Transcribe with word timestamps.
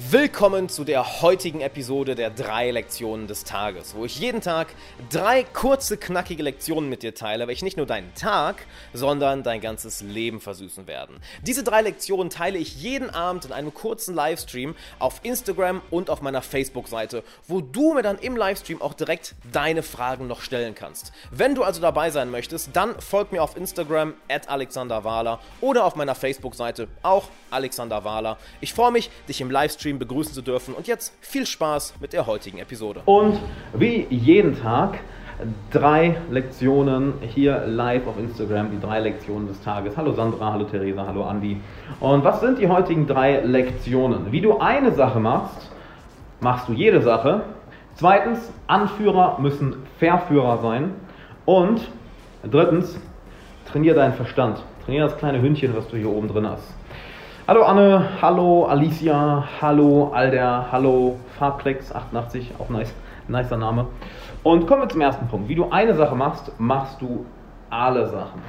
Willkommen 0.00 0.68
zu 0.68 0.84
der 0.84 1.22
heutigen 1.22 1.60
Episode 1.60 2.14
der 2.14 2.30
drei 2.30 2.70
Lektionen 2.70 3.26
des 3.26 3.42
Tages, 3.42 3.96
wo 3.96 4.04
ich 4.04 4.20
jeden 4.20 4.40
Tag 4.40 4.68
drei 5.10 5.42
kurze, 5.42 5.96
knackige 5.96 6.44
Lektionen 6.44 6.88
mit 6.88 7.02
dir 7.02 7.16
teile, 7.16 7.48
welche 7.48 7.64
nicht 7.64 7.76
nur 7.76 7.84
deinen 7.84 8.14
Tag, 8.14 8.64
sondern 8.92 9.42
dein 9.42 9.60
ganzes 9.60 10.00
Leben 10.00 10.40
versüßen 10.40 10.86
werden. 10.86 11.16
Diese 11.42 11.64
drei 11.64 11.82
Lektionen 11.82 12.30
teile 12.30 12.58
ich 12.58 12.80
jeden 12.80 13.10
Abend 13.10 13.46
in 13.46 13.52
einem 13.52 13.74
kurzen 13.74 14.14
Livestream 14.14 14.76
auf 15.00 15.18
Instagram 15.24 15.82
und 15.90 16.10
auf 16.10 16.22
meiner 16.22 16.42
Facebook-Seite, 16.42 17.24
wo 17.48 17.60
du 17.60 17.94
mir 17.94 18.02
dann 18.02 18.18
im 18.18 18.36
Livestream 18.36 18.80
auch 18.80 18.94
direkt 18.94 19.34
deine 19.52 19.82
Fragen 19.82 20.28
noch 20.28 20.42
stellen 20.42 20.76
kannst. 20.76 21.10
Wenn 21.32 21.56
du 21.56 21.64
also 21.64 21.80
dabei 21.80 22.12
sein 22.12 22.30
möchtest, 22.30 22.70
dann 22.72 23.00
folg 23.00 23.32
mir 23.32 23.42
auf 23.42 23.56
Instagram 23.56 24.14
at 24.28 24.48
Alexander 24.48 25.02
Wahler 25.02 25.40
oder 25.60 25.84
auf 25.84 25.96
meiner 25.96 26.14
Facebook-Seite 26.14 26.86
auch 27.02 27.24
Alexander 27.50 28.04
Wahler. 28.04 28.38
Ich 28.60 28.72
freue 28.72 28.92
mich, 28.92 29.10
dich 29.28 29.40
im 29.40 29.50
Livestream 29.50 29.87
Livestream 29.88 29.98
begrüßen 29.98 30.34
zu 30.34 30.42
dürfen. 30.42 30.74
Und 30.74 30.86
jetzt 30.86 31.14
viel 31.20 31.46
Spaß 31.46 31.94
mit 32.00 32.12
der 32.12 32.26
heutigen 32.26 32.58
Episode. 32.58 33.00
Und 33.04 33.38
wie 33.74 34.06
jeden 34.10 34.60
Tag 34.60 34.98
drei 35.70 36.16
Lektionen 36.30 37.14
hier 37.20 37.64
live 37.66 38.06
auf 38.06 38.18
Instagram, 38.18 38.70
die 38.70 38.80
drei 38.80 39.00
Lektionen 39.00 39.48
des 39.48 39.60
Tages. 39.62 39.96
Hallo 39.96 40.12
Sandra, 40.12 40.52
hallo 40.52 40.64
Theresa, 40.64 41.06
hallo 41.06 41.24
Andi. 41.24 41.60
Und 42.00 42.24
was 42.24 42.40
sind 42.40 42.58
die 42.58 42.68
heutigen 42.68 43.06
drei 43.06 43.40
Lektionen? 43.40 44.32
Wie 44.32 44.40
du 44.40 44.58
eine 44.58 44.92
Sache 44.92 45.20
machst, 45.20 45.70
machst 46.40 46.68
du 46.68 46.72
jede 46.72 47.02
Sache. 47.02 47.42
Zweitens, 47.94 48.52
Anführer 48.66 49.38
müssen 49.40 49.76
Verführer 49.98 50.58
sein. 50.58 50.92
Und 51.44 51.80
drittens, 52.48 53.00
trainier 53.70 53.94
deinen 53.94 54.14
Verstand. 54.14 54.62
Trainier 54.84 55.04
das 55.04 55.16
kleine 55.18 55.40
Hündchen, 55.40 55.76
was 55.76 55.88
du 55.88 55.96
hier 55.96 56.10
oben 56.10 56.28
drin 56.28 56.48
hast. 56.48 56.77
Hallo 57.48 57.62
Anne, 57.62 58.06
hallo 58.20 58.66
Alicia, 58.66 59.42
hallo 59.62 60.10
Alder, 60.12 60.66
hallo 60.70 61.16
Farbplex88, 61.40 62.48
auch 62.58 62.68
nice, 62.68 62.94
nicer 63.26 63.56
Name. 63.56 63.86
Und 64.42 64.66
kommen 64.66 64.82
wir 64.82 64.88
zum 64.90 65.00
ersten 65.00 65.26
Punkt. 65.28 65.48
Wie 65.48 65.54
du 65.54 65.70
eine 65.70 65.94
Sache 65.94 66.14
machst, 66.14 66.52
machst 66.60 67.00
du 67.00 67.24
alle 67.70 68.06
Sachen. 68.08 68.42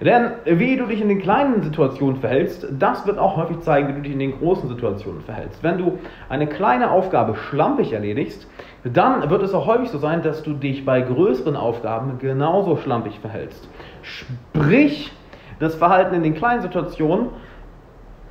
Denn 0.00 0.30
wie 0.44 0.76
du 0.76 0.86
dich 0.86 1.00
in 1.00 1.08
den 1.08 1.20
kleinen 1.20 1.64
Situationen 1.64 2.20
verhältst, 2.20 2.64
das 2.70 3.04
wird 3.08 3.18
auch 3.18 3.36
häufig 3.36 3.58
zeigen, 3.62 3.88
wie 3.88 3.92
du 3.94 4.02
dich 4.02 4.12
in 4.12 4.20
den 4.20 4.38
großen 4.38 4.68
Situationen 4.68 5.22
verhältst. 5.22 5.60
Wenn 5.64 5.78
du 5.78 5.98
eine 6.28 6.46
kleine 6.46 6.92
Aufgabe 6.92 7.34
schlampig 7.34 7.92
erledigst, 7.92 8.46
dann 8.84 9.28
wird 9.30 9.42
es 9.42 9.52
auch 9.52 9.66
häufig 9.66 9.90
so 9.90 9.98
sein, 9.98 10.22
dass 10.22 10.44
du 10.44 10.52
dich 10.52 10.84
bei 10.84 11.00
größeren 11.00 11.56
Aufgaben 11.56 12.20
genauso 12.20 12.76
schlampig 12.76 13.18
verhältst. 13.18 13.68
Sprich, 14.02 15.10
das 15.58 15.74
Verhalten 15.74 16.14
in 16.14 16.22
den 16.22 16.34
kleinen 16.34 16.62
Situationen 16.62 17.30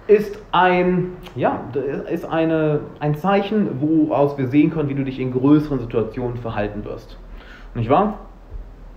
ist 0.07 0.37
ein, 0.51 1.13
ja, 1.35 1.61
ist 2.09 2.25
eine, 2.25 2.81
ein 2.99 3.15
Zeichen, 3.15 3.81
woraus 3.81 4.37
wir 4.37 4.47
sehen 4.47 4.71
können, 4.71 4.89
wie 4.89 4.95
du 4.95 5.03
dich 5.03 5.19
in 5.19 5.31
größeren 5.31 5.79
Situationen 5.79 6.37
verhalten 6.37 6.83
wirst. 6.85 7.17
Nicht 7.73 7.89
wahr? 7.89 8.19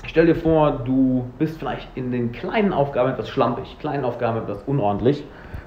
Stell 0.04 0.26
dir 0.26 0.36
vor, 0.36 0.82
du 0.84 1.26
bist 1.38 1.58
vielleicht 1.58 1.88
in 1.96 2.12
den 2.12 2.32
kleinen 2.32 2.72
Aufgaben 2.72 3.10
etwas 3.10 3.28
schlampig, 3.28 3.78
kleinen 3.80 4.04
Aufgaben 4.04 4.38
etwas 4.38 4.62
unordentlich. 4.64 5.24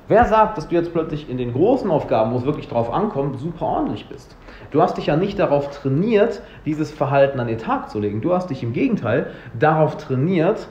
Wer 0.08 0.26
sagt, 0.26 0.58
dass 0.58 0.68
du 0.68 0.76
jetzt 0.76 0.92
plötzlich 0.92 1.30
in 1.30 1.38
den 1.38 1.54
großen 1.54 1.90
Aufgaben, 1.92 2.34
wo 2.34 2.38
es 2.38 2.46
wirklich 2.46 2.68
drauf 2.68 2.92
ankommt, 2.92 3.40
super 3.40 3.66
ordentlich 3.66 4.08
bist? 4.08 4.36
Du 4.72 4.82
hast 4.82 4.98
dich 4.98 5.08
ja 5.08 5.16
nicht 5.16 5.38
darauf 5.38 5.70
trainiert, 5.70 6.42
dieses 6.66 6.92
Verhalten 6.92 7.40
an 7.40 7.48
den 7.48 7.60
Tag 7.60 7.90
zu 7.90 8.00
legen. 8.00 8.22
Du 8.22 8.34
hast 8.34 8.50
dich 8.50 8.64
im 8.64 8.74
Gegenteil 8.74 9.28
darauf 9.60 9.98
trainiert, 9.98 10.68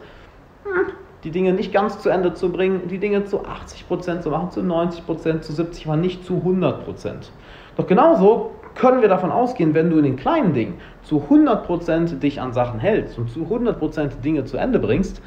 hm, 0.65 0.93
die 1.25 1.31
Dinge 1.31 1.53
nicht 1.53 1.73
ganz 1.73 2.01
zu 2.01 2.09
Ende 2.09 2.35
zu 2.35 2.51
bringen, 2.51 2.89
die 2.89 2.99
Dinge 2.99 3.25
zu 3.25 3.45
80% 3.45 4.21
zu 4.21 4.31
machen, 4.31 4.51
zu 4.51 4.61
90%, 4.61 5.41
zu 5.41 5.53
70%, 5.53 5.87
aber 5.87 5.97
nicht 5.97 6.25
zu 6.25 6.35
100%. 6.35 7.31
Doch 7.77 7.87
genauso 7.87 8.53
können 8.75 9.03
wir 9.03 9.09
davon 9.09 9.33
ausgehen, 9.33 9.75
wenn 9.75 9.91
du 9.91 9.99
in 9.99 10.05
den 10.05 10.17
kleinen 10.17 10.55
Dingen 10.55 10.75
zu 11.03 11.25
100% 11.29 12.21
dich 12.21 12.41
an 12.41 12.53
Sachen 12.53 12.79
hältst 12.79 13.19
und 13.19 13.31
zu 13.31 13.41
100% 13.41 14.21
Dinge 14.23 14.45
zu 14.45 14.57
Ende 14.57 14.79
bringst, 14.79 15.21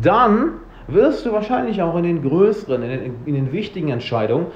dann 0.00 0.52
wirst 0.86 1.26
du 1.26 1.32
wahrscheinlich 1.32 1.82
auch 1.82 1.96
in 1.96 2.04
den 2.04 2.22
größeren, 2.22 2.82
in 2.82 2.90
den, 2.90 3.14
in 3.26 3.34
den 3.34 3.52
wichtigen 3.52 3.88
Entscheidungen 3.88 4.46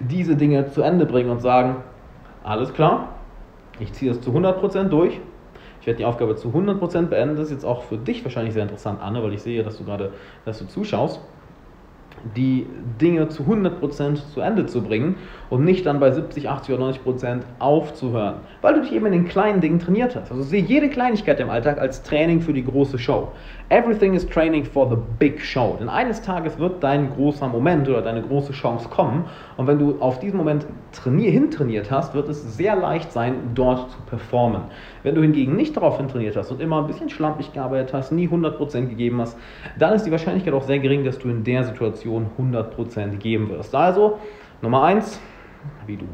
diese 0.00 0.36
Dinge 0.36 0.70
zu 0.70 0.82
Ende 0.82 1.06
bringen 1.06 1.30
und 1.30 1.40
sagen, 1.40 1.76
alles 2.44 2.72
klar, 2.74 3.08
ich 3.80 3.92
ziehe 3.92 4.10
es 4.10 4.20
zu 4.20 4.30
100% 4.30 4.84
durch 4.84 5.20
ich 5.86 5.88
werde 5.88 5.98
die 5.98 6.04
Aufgabe 6.04 6.34
zu 6.34 6.48
100% 6.48 7.02
beenden. 7.06 7.36
Das 7.36 7.44
ist 7.44 7.52
jetzt 7.52 7.64
auch 7.64 7.84
für 7.84 7.96
dich 7.96 8.24
wahrscheinlich 8.24 8.54
sehr 8.54 8.64
interessant, 8.64 9.00
Anne, 9.00 9.22
weil 9.22 9.32
ich 9.34 9.42
sehe, 9.42 9.62
dass 9.62 9.78
du 9.78 9.84
gerade, 9.84 10.10
dass 10.44 10.58
du 10.58 10.66
zuschaust 10.66 11.20
die 12.34 12.66
Dinge 13.00 13.28
zu 13.28 13.44
100% 13.44 14.32
zu 14.32 14.40
Ende 14.40 14.66
zu 14.66 14.82
bringen 14.82 15.14
und 15.48 15.64
nicht 15.64 15.86
dann 15.86 16.00
bei 16.00 16.10
70, 16.10 16.48
80 16.48 16.74
oder 16.74 16.86
90% 16.86 17.42
aufzuhören, 17.60 18.38
weil 18.62 18.74
du 18.74 18.80
dich 18.80 18.92
eben 18.92 19.06
in 19.06 19.12
den 19.12 19.28
kleinen 19.28 19.60
Dingen 19.60 19.78
trainiert 19.78 20.16
hast. 20.16 20.32
Also 20.32 20.42
sehe 20.42 20.62
jede 20.62 20.88
Kleinigkeit 20.88 21.38
im 21.38 21.50
Alltag 21.50 21.78
als 21.78 22.02
Training 22.02 22.40
für 22.40 22.52
die 22.52 22.64
große 22.64 22.98
Show. 22.98 23.28
Everything 23.68 24.14
is 24.14 24.26
training 24.26 24.64
for 24.64 24.88
the 24.88 24.96
big 25.18 25.40
show. 25.40 25.76
Denn 25.80 25.88
eines 25.88 26.22
Tages 26.22 26.58
wird 26.58 26.82
dein 26.82 27.10
großer 27.14 27.48
Moment 27.48 27.88
oder 27.88 28.02
deine 28.02 28.22
große 28.22 28.52
Chance 28.52 28.88
kommen 28.88 29.24
und 29.56 29.66
wenn 29.66 29.78
du 29.78 29.96
auf 30.00 30.20
diesen 30.20 30.36
Moment 30.36 30.66
trainier 30.92 31.30
hintrainiert 31.30 31.90
hast, 31.90 32.14
wird 32.14 32.28
es 32.28 32.56
sehr 32.56 32.76
leicht 32.76 33.12
sein, 33.12 33.34
dort 33.54 33.90
zu 33.90 33.98
performen. 34.08 34.62
Wenn 35.02 35.14
du 35.14 35.22
hingegen 35.22 35.56
nicht 35.56 35.76
darauf 35.76 35.96
trainiert 35.96 36.36
hast 36.36 36.50
und 36.50 36.60
immer 36.60 36.78
ein 36.78 36.86
bisschen 36.86 37.08
schlampig 37.08 37.52
gearbeitet 37.52 37.92
hast, 37.92 38.12
nie 38.12 38.28
100% 38.28 38.86
gegeben 38.86 39.20
hast, 39.20 39.36
dann 39.78 39.94
ist 39.94 40.04
die 40.04 40.12
Wahrscheinlichkeit 40.12 40.54
auch 40.54 40.62
sehr 40.62 40.78
gering, 40.78 41.04
dass 41.04 41.18
du 41.18 41.28
in 41.28 41.42
der 41.42 41.64
Situation 41.64 41.76
Situation 41.76 42.30
100% 42.38 43.18
geben 43.18 43.50
wirst. 43.50 43.74
Also, 43.74 44.18
Nummer 44.62 44.84
1, 44.84 45.20
wie 45.86 45.96
du 45.96 46.06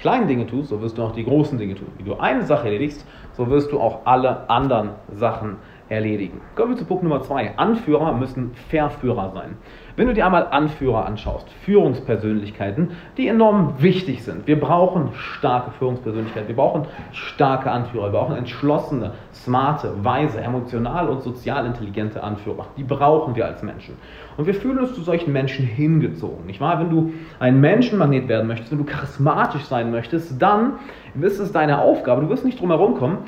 kleinen 0.00 0.26
Dinge 0.26 0.46
tust, 0.46 0.70
so 0.70 0.80
wirst 0.80 0.96
du 0.96 1.02
auch 1.02 1.12
die 1.12 1.24
großen 1.24 1.58
Dinge 1.58 1.74
tun. 1.74 1.88
Wie 1.98 2.04
du 2.04 2.14
eine 2.16 2.42
Sache 2.42 2.66
erledigst, 2.66 3.06
so 3.36 3.48
wirst 3.50 3.70
du 3.70 3.78
auch 3.78 4.06
alle 4.06 4.48
anderen 4.48 4.90
Sachen 5.14 5.56
erledigen. 5.90 6.40
Kommen 6.54 6.70
wir 6.70 6.78
zu 6.78 6.84
Punkt 6.84 7.02
Nummer 7.02 7.20
2. 7.20 7.58
Anführer 7.58 8.12
müssen 8.14 8.52
Verführer 8.70 9.32
sein. 9.34 9.56
Wenn 9.96 10.06
du 10.06 10.14
dir 10.14 10.24
einmal 10.24 10.46
Anführer 10.50 11.04
anschaust, 11.04 11.50
Führungspersönlichkeiten, 11.64 12.92
die 13.18 13.26
enorm 13.26 13.74
wichtig 13.78 14.22
sind. 14.22 14.46
Wir 14.46 14.58
brauchen 14.58 15.10
starke 15.14 15.72
Führungspersönlichkeiten, 15.72 16.48
wir 16.48 16.56
brauchen 16.56 16.86
starke 17.12 17.70
Anführer, 17.70 18.12
wir 18.12 18.18
brauchen 18.18 18.36
entschlossene, 18.36 19.12
smarte, 19.32 19.92
weise, 20.02 20.40
emotional 20.40 21.08
und 21.08 21.22
sozial 21.22 21.66
intelligente 21.66 22.22
Anführer. 22.22 22.66
Die 22.76 22.84
brauchen 22.84 23.34
wir 23.34 23.44
als 23.44 23.62
Menschen. 23.62 23.96
Und 24.36 24.46
wir 24.46 24.54
fühlen 24.54 24.78
uns 24.78 24.94
zu 24.94 25.02
solchen 25.02 25.32
Menschen 25.32 25.66
hingezogen. 25.66 26.46
Nicht 26.46 26.60
wahr? 26.60 26.80
Wenn 26.80 26.88
du 26.88 27.12
ein 27.40 27.60
Menschenmagnet 27.60 28.28
werden 28.28 28.46
möchtest, 28.46 28.70
wenn 28.70 28.78
du 28.78 28.84
charismatisch 28.84 29.64
sein 29.64 29.90
möchtest, 29.90 30.40
dann 30.40 30.74
ist 31.20 31.40
es 31.40 31.52
deine 31.52 31.80
Aufgabe, 31.80 32.22
du 32.22 32.28
wirst 32.30 32.44
nicht 32.44 32.60
drum 32.60 32.70
herum 32.70 32.94
kommen, 32.94 33.18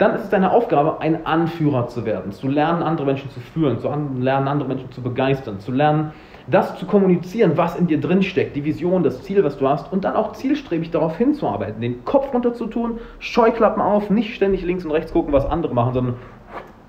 dann 0.00 0.14
ist 0.14 0.24
es 0.24 0.30
deine 0.30 0.50
Aufgabe, 0.50 1.00
ein 1.00 1.26
Anführer 1.26 1.88
zu 1.88 2.06
werden, 2.06 2.32
zu 2.32 2.48
lernen, 2.48 2.82
andere 2.82 3.06
Menschen 3.06 3.30
zu 3.30 3.40
führen, 3.40 3.78
zu 3.80 3.88
lernen, 4.18 4.48
andere 4.48 4.66
Menschen 4.66 4.90
zu 4.92 5.02
begeistern, 5.02 5.60
zu 5.60 5.72
lernen, 5.72 6.12
das 6.46 6.78
zu 6.78 6.86
kommunizieren, 6.86 7.52
was 7.56 7.76
in 7.76 7.86
dir 7.86 8.00
drin 8.00 8.22
steckt, 8.22 8.56
die 8.56 8.64
Vision, 8.64 9.02
das 9.02 9.22
Ziel, 9.22 9.44
was 9.44 9.58
du 9.58 9.68
hast 9.68 9.92
und 9.92 10.04
dann 10.04 10.16
auch 10.16 10.32
zielstrebig 10.32 10.90
darauf 10.90 11.18
hinzuarbeiten, 11.18 11.82
den 11.82 12.02
Kopf 12.06 12.32
runter 12.32 12.54
zu 12.54 12.66
tun, 12.66 12.98
Scheuklappen 13.18 13.82
auf, 13.82 14.08
nicht 14.08 14.34
ständig 14.34 14.62
links 14.62 14.86
und 14.86 14.90
rechts 14.90 15.12
gucken, 15.12 15.34
was 15.34 15.44
andere 15.44 15.74
machen, 15.74 15.92
sondern 15.92 16.14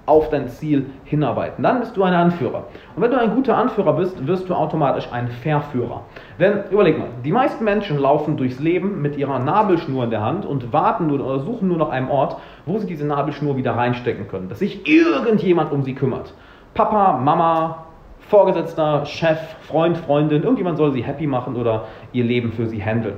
auf 0.06 0.30
dein 0.30 0.50
Ziel 0.50 0.88
hinarbeiten. 1.04 1.64
Dann 1.64 1.80
bist 1.80 1.96
du 1.96 2.04
ein 2.04 2.14
Anführer. 2.14 2.66
Und 2.96 3.02
wenn 3.02 3.12
du 3.12 3.20
ein 3.20 3.36
guter 3.36 3.58
Anführer 3.58 3.94
bist, 3.94 4.26
wirst 4.26 4.50
du 4.50 4.56
automatisch 4.56 5.08
ein 5.12 5.28
Verführer. 5.28 6.02
Denn 6.40 6.64
überleg 6.72 6.98
mal, 6.98 7.08
die 7.24 7.32
meisten 7.32 7.64
Menschen 7.64 8.00
laufen 8.00 8.36
durchs 8.36 8.60
Leben 8.60 9.02
mit 9.02 9.16
ihrer 9.18 9.40
Nabelschnur 9.40 10.04
in 10.04 10.10
der 10.10 10.22
Hand 10.22 10.46
und 10.46 10.74
warten 10.74 11.08
nur 11.08 11.20
oder 11.24 11.40
suchen 11.40 11.68
nur 11.68 11.78
nach 11.78 11.90
einem 11.90 12.10
Ort, 12.10 12.38
wo 12.66 12.78
sie 12.80 12.88
diese 12.88 13.06
Nabelschnur 13.06 13.58
wieder 13.58 13.76
reinstecken 13.76 14.28
können, 14.28 14.50
dass 14.50 14.60
sich 14.60 14.88
irgendjemand 14.88 15.72
um 15.72 15.84
sie 15.84 15.94
kümmert. 15.94 16.34
Papa, 16.74 17.18
Mama, 17.18 17.86
Vorgesetzter, 18.30 19.06
Chef, 19.06 19.40
Freund, 19.62 19.98
Freundin, 19.98 20.44
irgendjemand 20.44 20.78
soll 20.78 20.94
sie 20.94 21.04
happy 21.04 21.28
machen 21.28 21.56
oder 21.56 21.86
ihr 22.12 22.24
Leben 22.24 22.54
für 22.54 22.66
sie 22.66 22.82
handeln. 22.84 23.16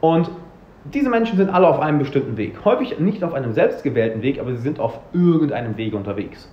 Und 0.00 0.30
diese 0.84 1.10
Menschen 1.10 1.36
sind 1.36 1.50
alle 1.50 1.68
auf 1.68 1.80
einem 1.80 1.98
bestimmten 1.98 2.36
Weg. 2.36 2.64
Häufig 2.64 2.98
nicht 2.98 3.22
auf 3.24 3.34
einem 3.34 3.52
selbstgewählten 3.52 4.22
Weg, 4.22 4.40
aber 4.40 4.52
sie 4.52 4.62
sind 4.62 4.80
auf 4.80 5.00
irgendeinem 5.12 5.76
Weg 5.76 5.94
unterwegs. 5.94 6.50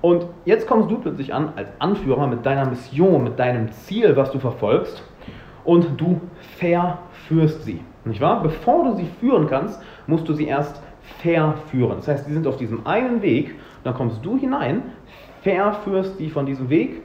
Und 0.00 0.26
jetzt 0.44 0.66
kommst 0.66 0.90
du 0.90 0.98
plötzlich 0.98 1.34
an 1.34 1.52
als 1.56 1.68
Anführer 1.78 2.26
mit 2.26 2.46
deiner 2.46 2.66
Mission, 2.68 3.24
mit 3.24 3.38
deinem 3.38 3.70
Ziel, 3.72 4.16
was 4.16 4.30
du 4.30 4.38
verfolgst, 4.38 5.02
und 5.64 6.00
du 6.00 6.20
verführst 6.58 7.64
sie. 7.64 7.80
Nicht 8.04 8.20
wahr? 8.20 8.42
Bevor 8.42 8.84
du 8.84 8.94
sie 8.94 9.06
führen 9.20 9.48
kannst, 9.48 9.80
musst 10.06 10.28
du 10.28 10.32
sie 10.32 10.46
erst 10.46 10.80
verführen. 11.20 11.96
Das 11.96 12.08
heißt, 12.08 12.26
sie 12.26 12.32
sind 12.32 12.46
auf 12.46 12.56
diesem 12.56 12.86
einen 12.86 13.22
Weg, 13.22 13.54
dann 13.84 13.94
kommst 13.94 14.24
du 14.24 14.38
hinein, 14.38 14.82
verführst 15.42 16.18
sie 16.18 16.30
von 16.30 16.46
diesem 16.46 16.70
Weg 16.70 17.02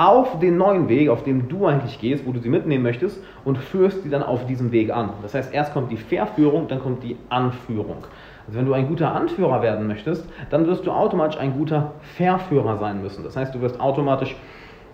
auf 0.00 0.38
den 0.38 0.56
neuen 0.56 0.88
Weg, 0.88 1.10
auf 1.10 1.24
dem 1.24 1.50
du 1.50 1.66
eigentlich 1.66 2.00
gehst, 2.00 2.26
wo 2.26 2.32
du 2.32 2.40
sie 2.40 2.48
mitnehmen 2.48 2.82
möchtest 2.82 3.22
und 3.44 3.58
führst 3.58 4.02
sie 4.02 4.08
dann 4.08 4.22
auf 4.22 4.46
diesem 4.46 4.72
Weg 4.72 4.90
an. 4.90 5.10
Das 5.20 5.34
heißt, 5.34 5.52
erst 5.52 5.74
kommt 5.74 5.92
die 5.92 5.98
Verführung, 5.98 6.68
dann 6.68 6.80
kommt 6.80 7.02
die 7.02 7.18
Anführung. 7.28 7.98
Also 8.46 8.58
wenn 8.58 8.64
du 8.64 8.72
ein 8.72 8.88
guter 8.88 9.14
Anführer 9.14 9.60
werden 9.60 9.86
möchtest, 9.86 10.26
dann 10.48 10.66
wirst 10.66 10.86
du 10.86 10.90
automatisch 10.90 11.38
ein 11.38 11.52
guter 11.52 11.92
Verführer 12.16 12.78
sein 12.78 13.02
müssen. 13.02 13.24
Das 13.24 13.36
heißt, 13.36 13.54
du 13.54 13.60
wirst 13.60 13.78
automatisch 13.78 14.34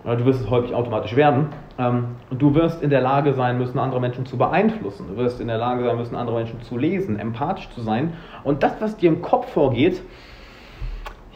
oder 0.03 0.17
du 0.17 0.25
wirst 0.25 0.41
es 0.41 0.49
häufig 0.49 0.75
automatisch 0.75 1.15
werden. 1.15 1.47
Ähm, 1.79 2.07
du 2.37 2.53
wirst 2.53 2.83
in 2.83 2.89
der 2.89 2.99
Lage 2.99 3.33
sein 3.33 3.57
müssen, 3.57 3.79
andere 3.79 4.01
Menschen 4.01 4.25
zu 4.25 4.37
beeinflussen. 4.37 5.05
Du 5.07 5.15
wirst 5.15 5.39
in 5.39 5.47
der 5.47 5.57
Lage 5.57 5.85
sein 5.85 5.95
müssen, 5.95 6.17
andere 6.17 6.35
Menschen 6.35 6.61
zu 6.63 6.77
lesen, 6.77 7.17
empathisch 7.17 7.69
zu 7.69 7.79
sein. 7.79 8.11
Und 8.43 8.61
das, 8.61 8.73
was 8.81 8.97
dir 8.97 9.07
im 9.07 9.21
Kopf 9.21 9.53
vorgeht, 9.53 10.01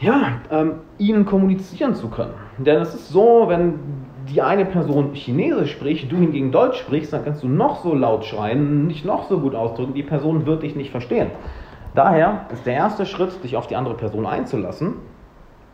ja, 0.02 0.40
ähm, 0.50 0.80
ihnen 0.98 1.24
kommunizieren 1.24 1.94
zu 1.94 2.08
können. 2.08 2.34
Denn 2.64 2.80
es 2.80 2.94
ist 2.94 3.08
so, 3.10 3.44
wenn 3.48 3.78
die 4.28 4.42
eine 4.42 4.64
Person 4.64 5.14
Chinesisch 5.14 5.72
spricht, 5.72 6.10
du 6.10 6.16
hingegen 6.16 6.52
Deutsch 6.52 6.78
sprichst, 6.78 7.12
dann 7.12 7.24
kannst 7.24 7.42
du 7.42 7.48
noch 7.48 7.82
so 7.82 7.94
laut 7.94 8.24
schreien, 8.24 8.86
nicht 8.86 9.04
noch 9.04 9.28
so 9.28 9.40
gut 9.40 9.54
ausdrücken, 9.54 9.94
die 9.94 10.02
Person 10.02 10.46
wird 10.46 10.62
dich 10.62 10.76
nicht 10.76 10.90
verstehen. 10.90 11.30
Daher 11.94 12.46
ist 12.52 12.64
der 12.64 12.74
erste 12.74 13.04
Schritt, 13.04 13.42
dich 13.44 13.56
auf 13.56 13.66
die 13.66 13.76
andere 13.76 13.94
Person 13.94 14.26
einzulassen, 14.26 14.94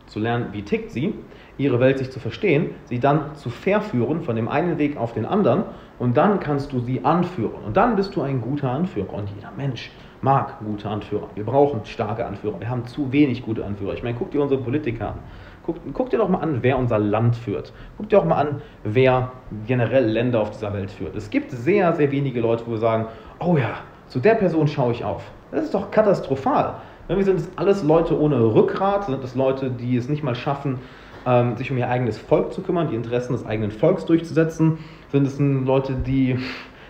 zu 0.07 0.19
lernen, 0.19 0.47
wie 0.51 0.63
tickt 0.63 0.91
sie, 0.91 1.13
ihre 1.57 1.79
Welt 1.79 1.99
sich 1.99 2.11
zu 2.11 2.19
verstehen, 2.19 2.71
sie 2.85 2.99
dann 2.99 3.35
zu 3.35 3.49
verführen 3.49 4.21
von 4.21 4.35
dem 4.35 4.47
einen 4.47 4.77
Weg 4.77 4.97
auf 4.97 5.13
den 5.13 5.25
anderen 5.25 5.63
und 5.99 6.17
dann 6.17 6.39
kannst 6.39 6.73
du 6.73 6.79
sie 6.79 7.05
anführen. 7.05 7.63
Und 7.65 7.77
dann 7.77 7.95
bist 7.95 8.15
du 8.15 8.21
ein 8.21 8.41
guter 8.41 8.71
Anführer. 8.71 9.13
Und 9.13 9.29
jeder 9.35 9.51
Mensch 9.55 9.91
mag 10.21 10.59
gute 10.59 10.89
Anführer. 10.89 11.27
Wir 11.35 11.45
brauchen 11.45 11.81
starke 11.85 12.25
Anführer. 12.25 12.59
Wir 12.59 12.69
haben 12.69 12.85
zu 12.85 13.11
wenig 13.11 13.43
gute 13.43 13.63
Anführer. 13.65 13.93
Ich 13.93 14.03
meine, 14.03 14.17
guck 14.17 14.31
dir 14.31 14.41
unsere 14.41 14.61
Politiker 14.61 15.09
an. 15.09 15.19
Guck, 15.69 15.93
guck, 15.93 16.09
dir 16.09 16.17
doch 16.17 16.29
mal 16.29 16.39
an, 16.39 16.63
wer 16.63 16.79
unser 16.79 16.97
Land 16.97 17.35
führt. 17.35 17.73
Guck 17.97 18.09
dir 18.09 18.17
auch 18.17 18.25
mal 18.25 18.37
an, 18.37 18.63
wer 18.83 19.33
generell 19.67 20.03
Länder 20.03 20.39
auf 20.41 20.49
dieser 20.49 20.73
Welt 20.73 20.89
führt. 20.89 21.15
Es 21.15 21.29
gibt 21.29 21.51
sehr, 21.51 21.93
sehr 21.93 22.11
wenige 22.11 22.41
Leute, 22.41 22.63
wo 22.65 22.71
wir 22.71 22.79
sagen, 22.79 23.05
oh 23.37 23.55
ja, 23.55 23.75
zu 24.07 24.19
der 24.19 24.33
Person 24.33 24.67
schaue 24.67 24.93
ich 24.93 25.03
auf. 25.03 25.29
Das 25.51 25.65
ist 25.65 25.75
doch 25.75 25.91
katastrophal. 25.91 26.77
Wir 27.07 27.23
sind 27.23 27.39
es 27.39 27.51
alles 27.55 27.83
Leute 27.83 28.19
ohne 28.19 28.43
Rückgrat, 28.55 29.05
sind 29.05 29.23
es 29.23 29.35
Leute, 29.35 29.69
die 29.69 29.95
es 29.95 30.09
nicht 30.09 30.23
mal 30.23 30.33
schaffen, 30.33 30.79
ähm, 31.27 31.55
sich 31.55 31.69
um 31.69 31.77
ihr 31.77 31.87
eigenes 31.87 32.17
Volk 32.17 32.51
zu 32.51 32.63
kümmern, 32.63 32.87
die 32.89 32.95
Interessen 32.95 33.33
des 33.33 33.45
eigenen 33.45 33.69
Volks 33.69 34.05
durchzusetzen. 34.05 34.79
Sind 35.11 35.27
es 35.27 35.37
Leute, 35.37 35.93
die 35.93 36.39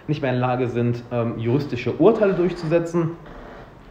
nicht 0.08 0.22
mehr 0.22 0.32
in 0.32 0.40
der 0.40 0.48
Lage 0.48 0.70
sind, 0.70 1.04
ähm, 1.12 1.38
juristische 1.38 1.92
Urteile 1.96 2.34
durchzusetzen. 2.34 3.12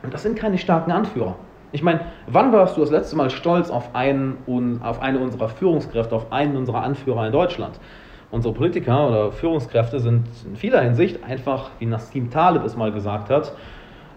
Und 0.03 0.15
das 0.15 0.23
sind 0.23 0.39
keine 0.39 0.57
starken 0.57 0.93
Anführer. 0.93 1.37
Ich 1.71 1.83
meine, 1.83 2.01
wann 2.27 2.53
warst 2.53 2.77
du 2.77 2.81
das 2.81 2.91
letzte 2.91 3.17
Mal 3.17 3.29
stolz 3.29 3.71
auf, 3.71 3.95
einen, 3.95 4.81
auf 4.83 5.03
eine 5.03 5.19
unserer 5.19 5.49
Führungskräfte, 5.49 6.15
auf 6.15 6.33
einen 6.33 6.57
unserer 6.57 6.83
Anführer 6.83 7.27
in 7.27 7.33
Deutschland? 7.33 7.79
Unsere 8.31 8.55
Politiker 8.55 9.09
oder 9.09 9.33
Führungskräfte 9.33 10.01
sind 10.01 10.27
in 10.47 10.57
vieler 10.57 10.81
Hinsicht 10.81 11.25
einfach, 11.25 11.71
wie 11.79 11.87
Nassim 11.87 12.31
Taleb 12.31 12.65
es 12.65 12.77
mal 12.77 12.93
gesagt 12.93 13.29
hat, 13.31 13.53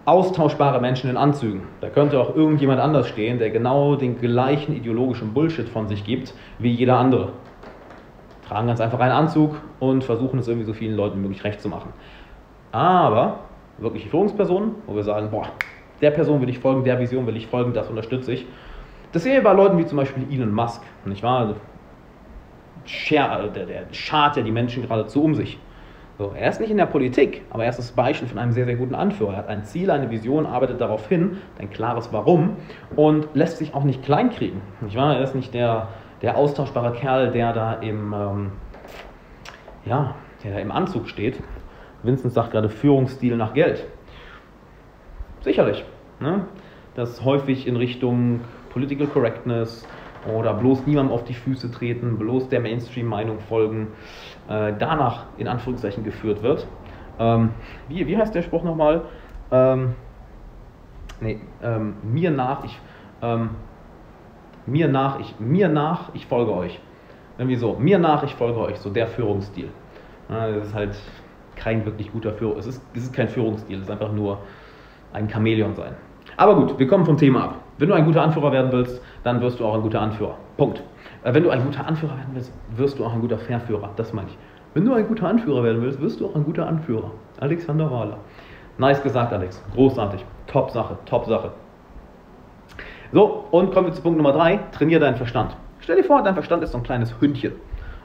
austauschbare 0.04 0.80
Menschen 0.80 1.10
in 1.10 1.16
Anzügen. 1.16 1.68
Da 1.80 1.88
könnte 1.88 2.18
auch 2.20 2.34
irgendjemand 2.34 2.80
anders 2.80 3.08
stehen, 3.08 3.38
der 3.38 3.50
genau 3.50 3.96
den 3.96 4.18
gleichen 4.18 4.74
ideologischen 4.74 5.32
Bullshit 5.32 5.68
von 5.68 5.88
sich 5.88 6.04
gibt 6.04 6.34
wie 6.58 6.70
jeder 6.70 6.98
andere. 6.98 7.32
Tragen 8.48 8.66
ganz 8.66 8.80
einfach 8.80 8.98
einen 9.00 9.12
Anzug 9.12 9.56
und 9.78 10.04
versuchen 10.04 10.38
es 10.38 10.48
irgendwie 10.48 10.66
so 10.66 10.72
vielen 10.72 10.96
Leuten 10.96 11.20
möglich 11.20 11.44
recht 11.44 11.60
zu 11.60 11.68
machen. 11.68 11.92
Aber 12.72 13.40
wirkliche 13.78 14.08
Führungspersonen, 14.08 14.74
wo 14.86 14.96
wir 14.96 15.04
sagen, 15.04 15.30
boah, 15.30 15.48
der 16.02 16.10
Person 16.10 16.40
will 16.40 16.48
ich 16.48 16.58
folgen, 16.58 16.84
der 16.84 16.98
Vision 16.98 17.26
will 17.26 17.36
ich 17.36 17.46
folgen, 17.46 17.72
das 17.72 17.88
unterstütze 17.88 18.32
ich. 18.32 18.46
Das 19.12 19.22
sehen 19.22 19.34
wir 19.34 19.42
bei 19.42 19.52
Leuten 19.52 19.78
wie 19.78 19.86
zum 19.86 19.98
Beispiel 19.98 20.26
Elon 20.30 20.52
Musk, 20.52 20.82
nicht 21.04 21.22
wahr? 21.22 21.54
Der, 23.10 23.48
der, 23.48 23.66
der 23.66 23.82
schart 23.92 24.36
ja 24.36 24.42
die 24.42 24.50
Menschen 24.50 24.82
geradezu 24.82 25.22
um 25.22 25.34
sich. 25.34 25.58
So, 26.18 26.32
er 26.36 26.50
ist 26.50 26.60
nicht 26.60 26.70
in 26.70 26.76
der 26.76 26.86
Politik, 26.86 27.42
aber 27.50 27.64
er 27.64 27.70
ist 27.70 27.78
das 27.78 27.92
Beispiel 27.92 28.28
von 28.28 28.38
einem 28.38 28.52
sehr, 28.52 28.64
sehr 28.64 28.76
guten 28.76 28.94
Anführer. 28.94 29.32
Er 29.32 29.38
hat 29.38 29.48
ein 29.48 29.64
Ziel, 29.64 29.90
eine 29.90 30.10
Vision, 30.10 30.44
arbeitet 30.44 30.80
darauf 30.80 31.08
hin, 31.08 31.38
ein 31.58 31.70
klares 31.70 32.12
Warum 32.12 32.56
und 32.96 33.28
lässt 33.34 33.58
sich 33.58 33.74
auch 33.74 33.84
nicht 33.84 34.02
kleinkriegen. 34.02 34.60
Nicht 34.80 34.96
wahr? 34.96 35.16
Er 35.16 35.22
ist 35.22 35.34
nicht 35.34 35.54
der, 35.54 35.88
der 36.20 36.36
austauschbare 36.36 36.92
Kerl, 36.92 37.30
der 37.30 37.52
da 37.52 37.74
im, 37.74 38.12
ähm, 38.12 38.52
ja, 39.84 40.14
der 40.42 40.54
da 40.54 40.58
im 40.58 40.72
Anzug 40.72 41.08
steht. 41.08 41.40
Vincent 42.02 42.32
sagt 42.32 42.50
gerade 42.50 42.68
Führungsstil 42.68 43.36
nach 43.36 43.54
Geld. 43.54 43.86
Sicherlich. 45.40 45.84
Ne? 46.22 46.46
Das 46.94 47.24
häufig 47.24 47.66
in 47.66 47.76
Richtung 47.76 48.40
Political 48.70 49.06
Correctness 49.08 49.86
oder 50.32 50.54
bloß 50.54 50.86
niemandem 50.86 51.12
auf 51.12 51.24
die 51.24 51.34
Füße 51.34 51.70
treten, 51.70 52.16
bloß 52.18 52.48
der 52.48 52.60
Mainstream-Meinung 52.60 53.40
folgen, 53.40 53.88
äh, 54.48 54.72
danach 54.78 55.26
in 55.36 55.48
Anführungszeichen 55.48 56.04
geführt 56.04 56.42
wird. 56.42 56.66
Ähm, 57.18 57.50
wie, 57.88 58.06
wie 58.06 58.16
heißt 58.16 58.34
der 58.34 58.42
Spruch 58.42 58.62
nochmal? 58.62 59.02
Ähm, 59.50 59.94
nee, 61.20 61.40
ähm, 61.62 61.94
mir 62.02 62.30
nach, 62.30 62.64
ich, 62.64 62.78
ähm, 63.20 63.50
mir 64.66 64.88
nach, 64.88 65.20
ich, 65.20 65.34
mir 65.38 65.68
nach, 65.68 66.14
ich 66.14 66.26
folge 66.26 66.52
euch. 66.52 66.80
Irgendwie 67.38 67.56
so, 67.56 67.74
mir 67.74 67.98
nach, 67.98 68.22
ich 68.22 68.34
folge 68.34 68.60
euch, 68.60 68.78
so 68.78 68.90
der 68.90 69.08
Führungsstil. 69.08 69.70
das 70.28 70.68
ist 70.68 70.74
halt 70.74 70.96
kein 71.56 71.84
wirklich 71.84 72.12
guter 72.12 72.32
Führung, 72.32 72.58
es 72.58 72.66
ist, 72.66 72.82
es 72.94 73.04
ist 73.04 73.14
kein 73.14 73.28
Führungsstil, 73.28 73.76
es 73.76 73.84
ist 73.84 73.90
einfach 73.90 74.12
nur 74.12 74.38
ein 75.12 75.28
Chamäleon 75.28 75.74
sein. 75.74 75.94
Aber 76.36 76.54
gut, 76.54 76.78
wir 76.78 76.86
kommen 76.86 77.04
vom 77.04 77.16
Thema 77.16 77.44
ab. 77.44 77.54
Wenn 77.78 77.88
du 77.88 77.94
ein 77.94 78.04
guter 78.04 78.22
Anführer 78.22 78.52
werden 78.52 78.70
willst, 78.72 79.00
dann 79.24 79.40
wirst 79.40 79.60
du 79.60 79.64
auch 79.64 79.74
ein 79.74 79.82
guter 79.82 80.00
Anführer. 80.00 80.36
Punkt. 80.56 80.82
Äh, 81.24 81.34
wenn 81.34 81.42
du 81.42 81.50
ein 81.50 81.64
guter 81.64 81.86
Anführer 81.86 82.16
werden 82.16 82.30
willst, 82.34 82.52
wirst 82.76 82.98
du 82.98 83.04
auch 83.04 83.12
ein 83.12 83.20
guter 83.20 83.38
Verführer. 83.38 83.90
Das 83.96 84.12
meine 84.12 84.28
ich. 84.28 84.38
Wenn 84.74 84.84
du 84.84 84.94
ein 84.94 85.06
guter 85.06 85.28
Anführer 85.28 85.62
werden 85.64 85.82
willst, 85.82 86.00
wirst 86.00 86.20
du 86.20 86.26
auch 86.26 86.34
ein 86.34 86.44
guter 86.44 86.66
Anführer. 86.66 87.10
Alexander 87.40 87.90
Wahler. 87.90 88.18
Nice 88.78 89.02
gesagt, 89.02 89.32
Alex. 89.32 89.62
Großartig. 89.74 90.24
Top 90.46 90.70
Sache, 90.70 90.96
top 91.04 91.26
Sache. 91.26 91.52
So, 93.12 93.44
und 93.50 93.72
kommen 93.72 93.88
wir 93.88 93.92
zu 93.92 94.02
Punkt 94.02 94.16
Nummer 94.16 94.32
3. 94.32 94.58
Trainiere 94.72 95.00
deinen 95.00 95.16
Verstand. 95.16 95.54
Stell 95.80 95.96
dir 95.96 96.04
vor, 96.04 96.22
dein 96.22 96.34
Verstand 96.34 96.62
ist 96.62 96.72
so 96.72 96.78
ein 96.78 96.84
kleines 96.84 97.14
Hündchen. 97.20 97.52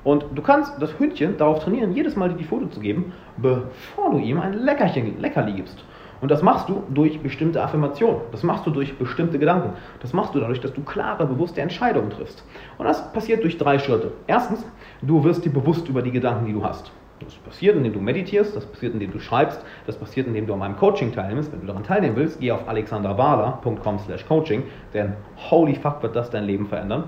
Und 0.04 0.26
du 0.36 0.42
kannst 0.42 0.82
das 0.82 1.00
Hündchen 1.00 1.38
darauf 1.38 1.60
trainieren, 1.60 1.94
jedes 1.94 2.16
Mal 2.16 2.30
dir 2.30 2.36
die 2.36 2.44
Foto 2.44 2.68
zu 2.68 2.80
geben, 2.80 3.14
bevor 3.38 4.12
du 4.12 4.18
ihm 4.18 4.40
ein 4.40 4.54
Leckerchen, 4.54 5.20
Leckerli 5.20 5.54
gibst. 5.54 5.84
Und 6.22 6.32
das 6.32 6.42
machst 6.42 6.70
du 6.70 6.84
durch 6.90 7.20
bestimmte 7.22 7.62
Affirmationen. 7.62 8.22
Das 8.32 8.44
machst 8.44 8.66
du 8.66 8.72
durch 8.72 8.98
bestimmte 8.98 9.40
Gedanken. 9.40 9.74
Das 10.02 10.14
machst 10.14 10.34
du 10.34 10.40
dadurch, 10.40 10.60
dass 10.60 10.74
du 10.74 10.82
klare, 10.84 11.26
bewusste 11.26 11.62
Entscheidungen 11.62 12.10
triffst. 12.10 12.44
Und 12.78 12.86
das 12.86 13.12
passiert 13.14 13.44
durch 13.44 13.58
drei 13.58 13.80
Schritte. 13.80 14.12
Erstens, 14.26 14.66
du 15.02 15.24
wirst 15.24 15.46
dir 15.46 15.52
bewusst 15.52 15.88
über 15.88 16.02
die 16.02 16.12
Gedanken, 16.12 16.46
die 16.46 16.54
du 16.54 16.64
hast. 16.64 16.92
Das 17.20 17.34
passiert, 17.34 17.76
indem 17.76 17.94
du 17.94 18.00
meditierst, 18.00 18.56
das 18.56 18.66
passiert, 18.66 18.94
indem 18.94 19.12
du 19.12 19.20
schreibst, 19.20 19.64
das 19.88 19.98
passiert, 19.98 20.28
indem 20.28 20.46
du 20.46 20.54
an 20.54 20.60
meinem 20.60 20.78
Coaching 20.78 21.12
teilnimmst. 21.12 21.52
Wenn 21.52 21.62
du 21.62 21.68
daran 21.68 21.84
teilnehmen 21.84 22.16
willst, 22.16 22.40
geh 22.40 22.52
auf 22.52 22.68
alexanderwahler.com 22.68 24.00
slash 24.00 24.26
coaching, 24.28 24.64
denn 24.94 25.14
holy 25.50 25.76
fuck 25.76 26.04
wird 26.04 26.16
das 26.16 26.30
dein 26.30 26.44
Leben 26.44 26.68
verändern. 26.68 27.06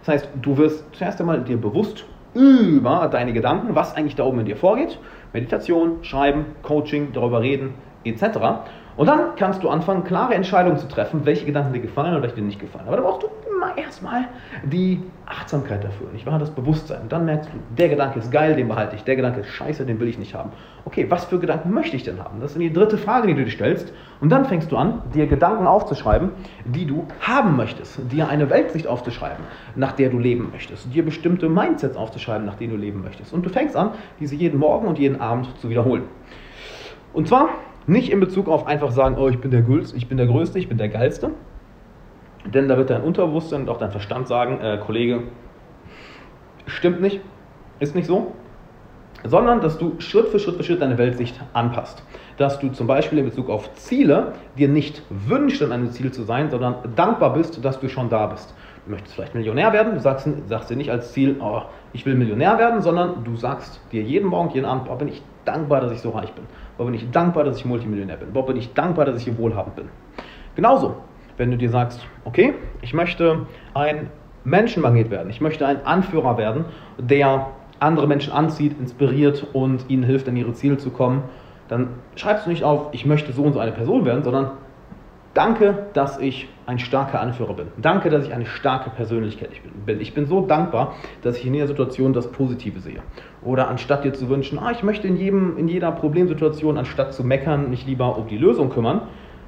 Das 0.00 0.14
heißt, 0.14 0.28
du 0.42 0.56
wirst 0.56 0.84
zuerst 0.92 1.20
einmal 1.20 1.42
dir 1.42 1.58
bewusst 1.58 2.04
über 2.34 3.08
deine 3.12 3.32
Gedanken, 3.32 3.74
was 3.74 3.94
eigentlich 3.94 4.16
da 4.16 4.24
oben 4.24 4.40
in 4.40 4.46
dir 4.46 4.56
vorgeht. 4.56 4.98
Meditation, 5.32 6.02
Schreiben, 6.02 6.46
Coaching, 6.62 7.12
darüber 7.12 7.40
reden, 7.40 7.74
etc. 8.04 8.38
Und 8.96 9.06
dann 9.06 9.36
kannst 9.36 9.62
du 9.62 9.70
anfangen, 9.70 10.04
klare 10.04 10.34
Entscheidungen 10.34 10.76
zu 10.76 10.86
treffen, 10.86 11.24
welche 11.24 11.46
Gedanken 11.46 11.72
dir 11.72 11.80
gefallen 11.80 12.14
und 12.14 12.22
welche 12.22 12.36
dir 12.36 12.42
nicht 12.42 12.60
gefallen. 12.60 12.86
Aber 12.86 12.96
da 12.96 13.02
brauchst 13.02 13.22
du 13.22 13.28
immer 13.48 13.76
erstmal 13.78 14.24
die 14.64 15.02
Achtsamkeit 15.24 15.82
dafür, 15.82 16.08
nicht 16.12 16.26
wahr? 16.26 16.38
Das 16.38 16.50
Bewusstsein. 16.50 17.02
Und 17.02 17.12
dann 17.12 17.24
merkst 17.24 17.48
du, 17.50 17.58
der 17.78 17.88
Gedanke 17.88 18.18
ist 18.18 18.30
geil, 18.30 18.54
den 18.54 18.68
behalte 18.68 18.96
ich. 18.96 19.04
Der 19.04 19.16
Gedanke 19.16 19.40
ist 19.40 19.48
scheiße, 19.48 19.86
den 19.86 19.98
will 19.98 20.08
ich 20.08 20.18
nicht 20.18 20.34
haben. 20.34 20.50
Okay, 20.84 21.06
was 21.08 21.24
für 21.24 21.38
Gedanken 21.38 21.72
möchte 21.72 21.96
ich 21.96 22.02
denn 22.02 22.22
haben? 22.22 22.40
Das 22.40 22.52
ist 22.52 22.60
die 22.60 22.72
dritte 22.72 22.98
Frage, 22.98 23.28
die 23.28 23.34
du 23.34 23.44
dir 23.44 23.50
stellst. 23.50 23.92
Und 24.20 24.30
dann 24.30 24.44
fängst 24.44 24.70
du 24.70 24.76
an, 24.76 25.02
dir 25.14 25.26
Gedanken 25.26 25.66
aufzuschreiben, 25.66 26.30
die 26.66 26.84
du 26.84 27.06
haben 27.20 27.56
möchtest. 27.56 27.98
Dir 28.12 28.28
eine 28.28 28.50
Weltsicht 28.50 28.86
aufzuschreiben, 28.86 29.44
nach 29.74 29.92
der 29.92 30.10
du 30.10 30.18
leben 30.18 30.50
möchtest. 30.52 30.92
Dir 30.92 31.04
bestimmte 31.04 31.48
Mindsets 31.48 31.96
aufzuschreiben, 31.96 32.44
nach 32.44 32.56
denen 32.56 32.74
du 32.74 32.78
leben 32.78 33.02
möchtest. 33.02 33.32
Und 33.32 33.46
du 33.46 33.48
fängst 33.48 33.74
an, 33.74 33.92
diese 34.20 34.34
jeden 34.34 34.58
Morgen 34.58 34.86
und 34.86 34.98
jeden 34.98 35.20
Abend 35.20 35.48
zu 35.60 35.70
wiederholen. 35.70 36.04
Und 37.14 37.28
zwar 37.28 37.50
nicht 37.86 38.10
in 38.10 38.20
Bezug 38.20 38.48
auf 38.48 38.66
einfach 38.66 38.90
sagen, 38.90 39.16
oh, 39.18 39.28
ich 39.28 39.38
bin 39.38 39.50
der 39.50 39.62
Größte, 39.62 39.96
ich 39.96 40.08
bin 40.08 40.16
der 40.16 40.26
Größte, 40.26 40.58
ich 40.58 40.68
bin 40.68 40.78
der 40.78 40.88
Geilste. 40.88 41.30
Denn 42.44 42.68
da 42.68 42.76
wird 42.76 42.90
dein 42.90 43.02
Unterbewusstsein 43.02 43.62
und 43.62 43.68
auch 43.68 43.78
dein 43.78 43.90
Verstand 43.90 44.28
sagen, 44.28 44.60
äh, 44.60 44.78
Kollege, 44.78 45.24
stimmt 46.66 47.00
nicht, 47.00 47.20
ist 47.78 47.94
nicht 47.94 48.06
so. 48.06 48.32
Sondern, 49.24 49.60
dass 49.60 49.78
du 49.78 50.00
Schritt 50.00 50.28
für 50.28 50.40
Schritt 50.40 50.56
für 50.56 50.64
Schritt 50.64 50.82
deine 50.82 50.98
Weltsicht 50.98 51.40
anpasst. 51.52 52.02
Dass 52.38 52.58
du 52.58 52.70
zum 52.70 52.88
Beispiel 52.88 53.18
in 53.18 53.24
Bezug 53.24 53.48
auf 53.50 53.72
Ziele 53.74 54.32
dir 54.58 54.68
nicht 54.68 55.02
wünschst, 55.10 55.62
an 55.62 55.70
einem 55.70 55.90
Ziel 55.92 56.10
zu 56.10 56.24
sein, 56.24 56.50
sondern 56.50 56.76
dankbar 56.96 57.32
bist, 57.34 57.64
dass 57.64 57.78
du 57.78 57.88
schon 57.88 58.08
da 58.08 58.26
bist. 58.26 58.52
Du 58.84 58.90
möchtest 58.90 59.14
vielleicht 59.14 59.36
Millionär 59.36 59.72
werden, 59.72 59.94
du 59.94 60.00
sagst, 60.00 60.28
sagst 60.48 60.70
dir 60.70 60.76
nicht 60.76 60.90
als 60.90 61.12
Ziel, 61.12 61.36
oh, 61.40 61.62
ich 61.92 62.04
will 62.04 62.16
Millionär 62.16 62.58
werden, 62.58 62.82
sondern 62.82 63.22
du 63.22 63.36
sagst 63.36 63.80
dir 63.92 64.02
jeden 64.02 64.28
Morgen, 64.28 64.50
jeden 64.50 64.66
Abend, 64.66 64.88
oh, 64.90 64.96
bin 64.96 65.06
ich 65.06 65.22
dankbar, 65.44 65.80
dass 65.80 65.92
ich 65.92 66.00
so 66.00 66.10
reich 66.10 66.32
bin. 66.32 66.44
Boah, 66.76 66.86
bin 66.86 66.94
ich 66.94 67.10
dankbar, 67.10 67.44
dass 67.44 67.58
ich 67.58 67.64
Multimillionär 67.64 68.16
bin. 68.16 68.32
Boah, 68.32 68.46
bin 68.46 68.56
ich 68.56 68.72
dankbar, 68.72 69.04
dass 69.04 69.18
ich 69.18 69.24
hier 69.24 69.38
wohlhabend 69.38 69.76
bin. 69.76 69.88
Genauso, 70.54 70.96
wenn 71.36 71.50
du 71.50 71.56
dir 71.56 71.70
sagst, 71.70 72.06
okay, 72.24 72.54
ich 72.80 72.94
möchte 72.94 73.46
ein 73.74 74.10
Menschenmagnet 74.44 75.10
werden, 75.10 75.30
ich 75.30 75.40
möchte 75.40 75.66
ein 75.66 75.84
Anführer 75.86 76.36
werden, 76.36 76.64
der 76.98 77.48
andere 77.78 78.06
Menschen 78.06 78.32
anzieht, 78.32 78.78
inspiriert 78.78 79.46
und 79.52 79.88
ihnen 79.88 80.02
hilft, 80.02 80.28
an 80.28 80.36
ihre 80.36 80.52
Ziele 80.52 80.78
zu 80.78 80.90
kommen, 80.90 81.24
dann 81.68 81.88
schreibst 82.16 82.46
du 82.46 82.50
nicht 82.50 82.64
auf, 82.64 82.88
ich 82.92 83.06
möchte 83.06 83.32
so 83.32 83.42
und 83.42 83.54
so 83.54 83.58
eine 83.58 83.72
Person 83.72 84.04
werden, 84.04 84.22
sondern 84.22 84.52
Danke, 85.34 85.86
dass 85.94 86.18
ich 86.18 86.48
ein 86.66 86.78
starker 86.78 87.20
Anführer 87.20 87.54
bin. 87.54 87.68
Danke, 87.78 88.10
dass 88.10 88.26
ich 88.26 88.34
eine 88.34 88.44
starke 88.44 88.90
Persönlichkeit 88.90 89.50
bin. 89.86 90.00
Ich 90.00 90.12
bin 90.12 90.26
so 90.26 90.44
dankbar, 90.44 90.94
dass 91.22 91.38
ich 91.38 91.46
in 91.46 91.54
jeder 91.54 91.68
Situation 91.68 92.12
das 92.12 92.30
Positive 92.30 92.80
sehe. 92.80 93.00
Oder 93.42 93.68
anstatt 93.68 94.04
dir 94.04 94.12
zu 94.12 94.28
wünschen, 94.28 94.58
ah, 94.58 94.72
ich 94.72 94.82
möchte 94.82 95.08
in, 95.08 95.16
jedem, 95.16 95.56
in 95.56 95.68
jeder 95.68 95.90
Problemsituation, 95.90 96.76
anstatt 96.76 97.14
zu 97.14 97.24
meckern, 97.24 97.70
mich 97.70 97.86
lieber 97.86 98.18
um 98.18 98.26
die 98.26 98.36
Lösung 98.36 98.68
kümmern, 98.68 99.02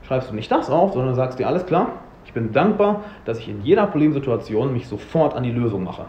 schreibst 0.07 0.31
du 0.31 0.35
nicht 0.35 0.51
das 0.51 0.71
auf, 0.71 0.95
sondern 0.95 1.15
sagst 1.15 1.39
dir, 1.39 1.47
alles 1.47 1.67
klar, 1.67 1.89
ich 2.25 2.33
bin 2.33 2.53
dankbar, 2.53 3.05
dass 3.27 3.39
ich 3.39 3.51
in 3.51 3.63
jeder 3.63 3.87
Problemsituation 3.87 4.73
mich 4.73 4.89
sofort 4.89 5.37
an 5.37 5.43
die 5.43 5.53
Lösung 5.53 5.85
mache. 5.85 6.07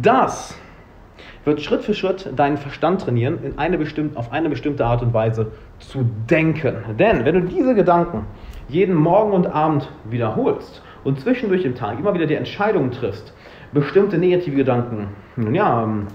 Das 0.00 0.58
wird 1.44 1.60
Schritt 1.60 1.82
für 1.82 1.94
Schritt 1.94 2.30
deinen 2.34 2.56
Verstand 2.56 3.02
trainieren, 3.02 3.38
in 3.44 3.58
eine 3.58 3.78
auf 4.14 4.32
eine 4.32 4.48
bestimmte 4.48 4.86
Art 4.86 5.02
und 5.02 5.12
Weise 5.12 5.52
zu 5.78 6.04
denken. 6.28 6.76
Denn 6.98 7.24
wenn 7.24 7.34
du 7.34 7.40
diese 7.42 7.74
Gedanken 7.74 8.26
jeden 8.68 8.94
Morgen 8.94 9.32
und 9.32 9.46
Abend 9.46 9.88
wiederholst 10.04 10.82
und 11.04 11.20
zwischendurch 11.20 11.64
im 11.64 11.74
Tag 11.74 11.98
immer 11.98 12.14
wieder 12.14 12.26
die 12.26 12.34
Entscheidungen 12.34 12.90
triffst, 12.90 13.32
bestimmte 13.72 14.18
negative 14.18 14.56
Gedanken 14.56 15.08
ja, 15.52 15.84
ähm, 15.84 16.06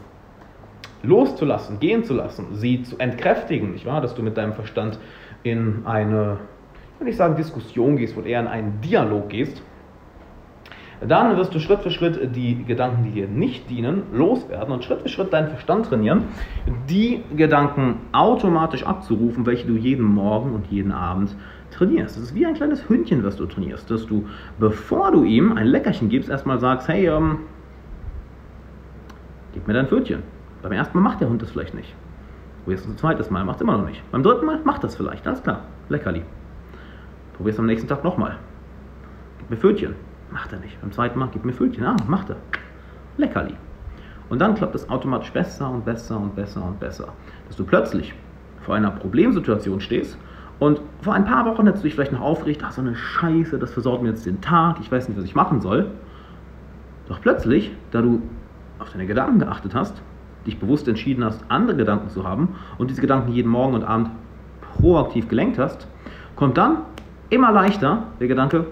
loszulassen, 1.04 1.80
gehen 1.80 2.04
zu 2.04 2.14
lassen, 2.14 2.48
sie 2.54 2.84
zu 2.84 2.98
entkräftigen, 2.98 3.72
nicht 3.72 3.86
wahr? 3.86 4.02
Dass 4.02 4.16
du 4.16 4.22
mit 4.22 4.38
deinem 4.38 4.54
Verstand 4.54 5.00
in 5.44 5.86
eine, 5.86 6.38
ich 6.94 7.00
will 7.00 7.08
nicht 7.08 7.18
sagen 7.18 7.36
Diskussion 7.36 7.98
gehst, 7.98 8.16
wo 8.16 8.22
eher 8.22 8.40
in 8.40 8.48
einen 8.48 8.82
Dialog 8.82 9.30
gehst, 9.30 9.64
dann 11.08 11.36
wirst 11.36 11.54
du 11.54 11.60
Schritt 11.60 11.82
für 11.82 11.90
Schritt 11.90 12.36
die 12.36 12.64
Gedanken, 12.64 13.04
die 13.04 13.12
dir 13.12 13.28
nicht 13.28 13.70
dienen, 13.70 14.04
loswerden 14.14 14.72
und 14.72 14.84
Schritt 14.84 15.02
für 15.02 15.10
Schritt 15.10 15.34
deinen 15.34 15.50
Verstand 15.50 15.88
trainieren, 15.88 16.26
die 16.90 17.24
Gedanken 17.36 17.98
automatisch 18.12 18.84
abzurufen, 18.84 19.46
welche 19.48 19.66
du 19.66 19.74
jeden 19.74 20.06
Morgen 20.06 20.54
und 20.54 20.68
jeden 20.68 20.92
Abend 20.92 21.36
trainierst. 21.72 22.18
Das 22.18 22.24
ist 22.24 22.36
wie 22.36 22.46
ein 22.46 22.54
kleines 22.54 22.88
Hündchen, 22.88 23.24
was 23.24 23.36
du 23.36 23.48
trainierst, 23.48 23.90
dass 23.90 24.06
du, 24.06 24.28
bevor 24.60 25.12
du 25.12 25.24
ihm 25.24 25.54
ein 25.54 25.66
Leckerchen 25.66 26.10
gibst, 26.10 26.30
erstmal 26.30 26.60
sagst, 26.60 26.88
hey, 26.88 27.08
ähm, 27.08 27.40
gib 29.54 29.68
mir 29.68 29.74
dein 29.74 29.88
Pfötchen. 29.88 30.22
Beim 30.62 30.74
ersten 30.74 31.00
Mal 31.00 31.10
macht 31.10 31.22
der 31.22 31.30
Hund 31.30 31.42
das 31.42 31.50
vielleicht 31.50 31.74
nicht. 31.74 31.96
Probierst 32.64 32.86
du 32.86 32.92
ein 32.92 32.98
zweites 32.98 33.32
Mal, 33.32 33.44
macht 33.44 33.56
es 33.56 33.62
immer 33.64 33.78
noch 33.78 33.88
nicht. 33.88 34.04
Beim 34.12 34.22
dritten 34.22 34.46
Mal 34.46 34.60
macht 34.64 34.84
das 34.84 34.96
vielleicht, 34.96 35.26
alles 35.26 35.42
klar, 35.42 35.62
Leckerli. 35.90 36.22
Probierst 37.34 37.58
am 37.58 37.66
nächsten 37.66 37.88
Tag 37.88 38.04
nochmal. 38.04 38.38
Gib 39.40 39.50
mir 39.50 39.58
Pfötchen. 39.58 39.96
Macht 40.32 40.54
er 40.54 40.60
nicht. 40.60 40.80
Beim 40.82 40.92
zweiten 40.92 41.20
Mal, 41.20 41.30
gib 41.32 41.46
mir 41.46 41.54
Pfötchen. 41.54 41.84
Ah, 41.84 41.98
macht 42.08 42.30
er. 42.30 42.38
Leckerli. 43.18 43.56
Und 44.30 44.40
dann 44.40 44.56
klappt 44.56 44.76
es 44.76 44.90
automatisch 44.90 45.32
besser 45.32 45.70
und 45.70 45.84
besser 45.84 46.18
und 46.18 46.36
besser 46.36 46.64
und 46.64 46.80
besser. 46.80 47.10
Dass 47.48 47.58
du 47.58 47.66
plötzlich 47.66 48.14
vor 48.62 48.76
einer 48.76 48.92
Problemsituation 48.92 49.82
stehst 49.82 50.18
und 50.60 50.80
vor 51.02 51.14
ein 51.14 51.26
paar 51.26 51.46
Wochen 51.46 51.66
hättest 51.66 51.84
du 51.84 51.88
dich 51.88 51.96
vielleicht 51.96 52.14
noch 52.14 52.22
aufgeregt, 52.22 52.62
ach 52.66 52.72
so 52.72 52.82
eine 52.82 52.96
Scheiße, 52.96 53.60
das 53.60 53.74
versorgt 53.74 54.04
mir 54.04 54.10
jetzt 54.10 54.26
den 54.26 54.40
Tag, 54.40 54.78
ich 54.80 54.92
weiß 54.92 55.10
nicht, 55.10 55.18
was 55.18 55.26
ich 55.26 55.36
machen 55.36 55.60
soll. 55.60 55.92
Doch 57.10 57.20
plötzlich, 57.20 57.72
da 57.92 58.02
du 58.02 58.22
auf 58.80 58.92
deine 58.92 59.06
Gedanken 59.06 59.40
geachtet 59.40 59.76
hast, 59.76 60.02
dich 60.46 60.60
bewusst 60.60 60.88
entschieden 60.88 61.26
hast, 61.26 61.44
andere 61.50 61.76
Gedanken 61.76 62.10
zu 62.10 62.26
haben 62.26 62.56
und 62.78 62.90
diese 62.90 63.02
Gedanken 63.02 63.34
jeden 63.34 63.50
Morgen 63.50 63.74
und 63.74 63.84
Abend 63.84 64.12
proaktiv 64.78 65.28
gelenkt 65.28 65.60
hast, 65.60 65.88
kommt 66.36 66.58
dann 66.58 66.78
immer 67.30 67.52
leichter 67.52 68.04
der 68.20 68.28
Gedanke, 68.28 68.66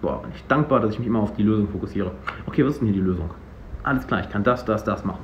boah, 0.00 0.22
bin 0.22 0.30
ich 0.34 0.44
dankbar, 0.46 0.80
dass 0.80 0.92
ich 0.92 0.98
mich 0.98 1.08
immer 1.08 1.20
auf 1.20 1.34
die 1.34 1.42
Lösung 1.42 1.68
fokussiere. 1.68 2.10
Okay, 2.46 2.64
was 2.64 2.74
ist 2.74 2.80
denn 2.80 2.88
hier 2.88 2.96
die 2.96 3.06
Lösung? 3.06 3.30
Alles 3.82 4.06
klar, 4.06 4.20
ich 4.20 4.30
kann 4.30 4.44
das, 4.44 4.64
das, 4.64 4.84
das 4.84 5.04
machen. 5.04 5.22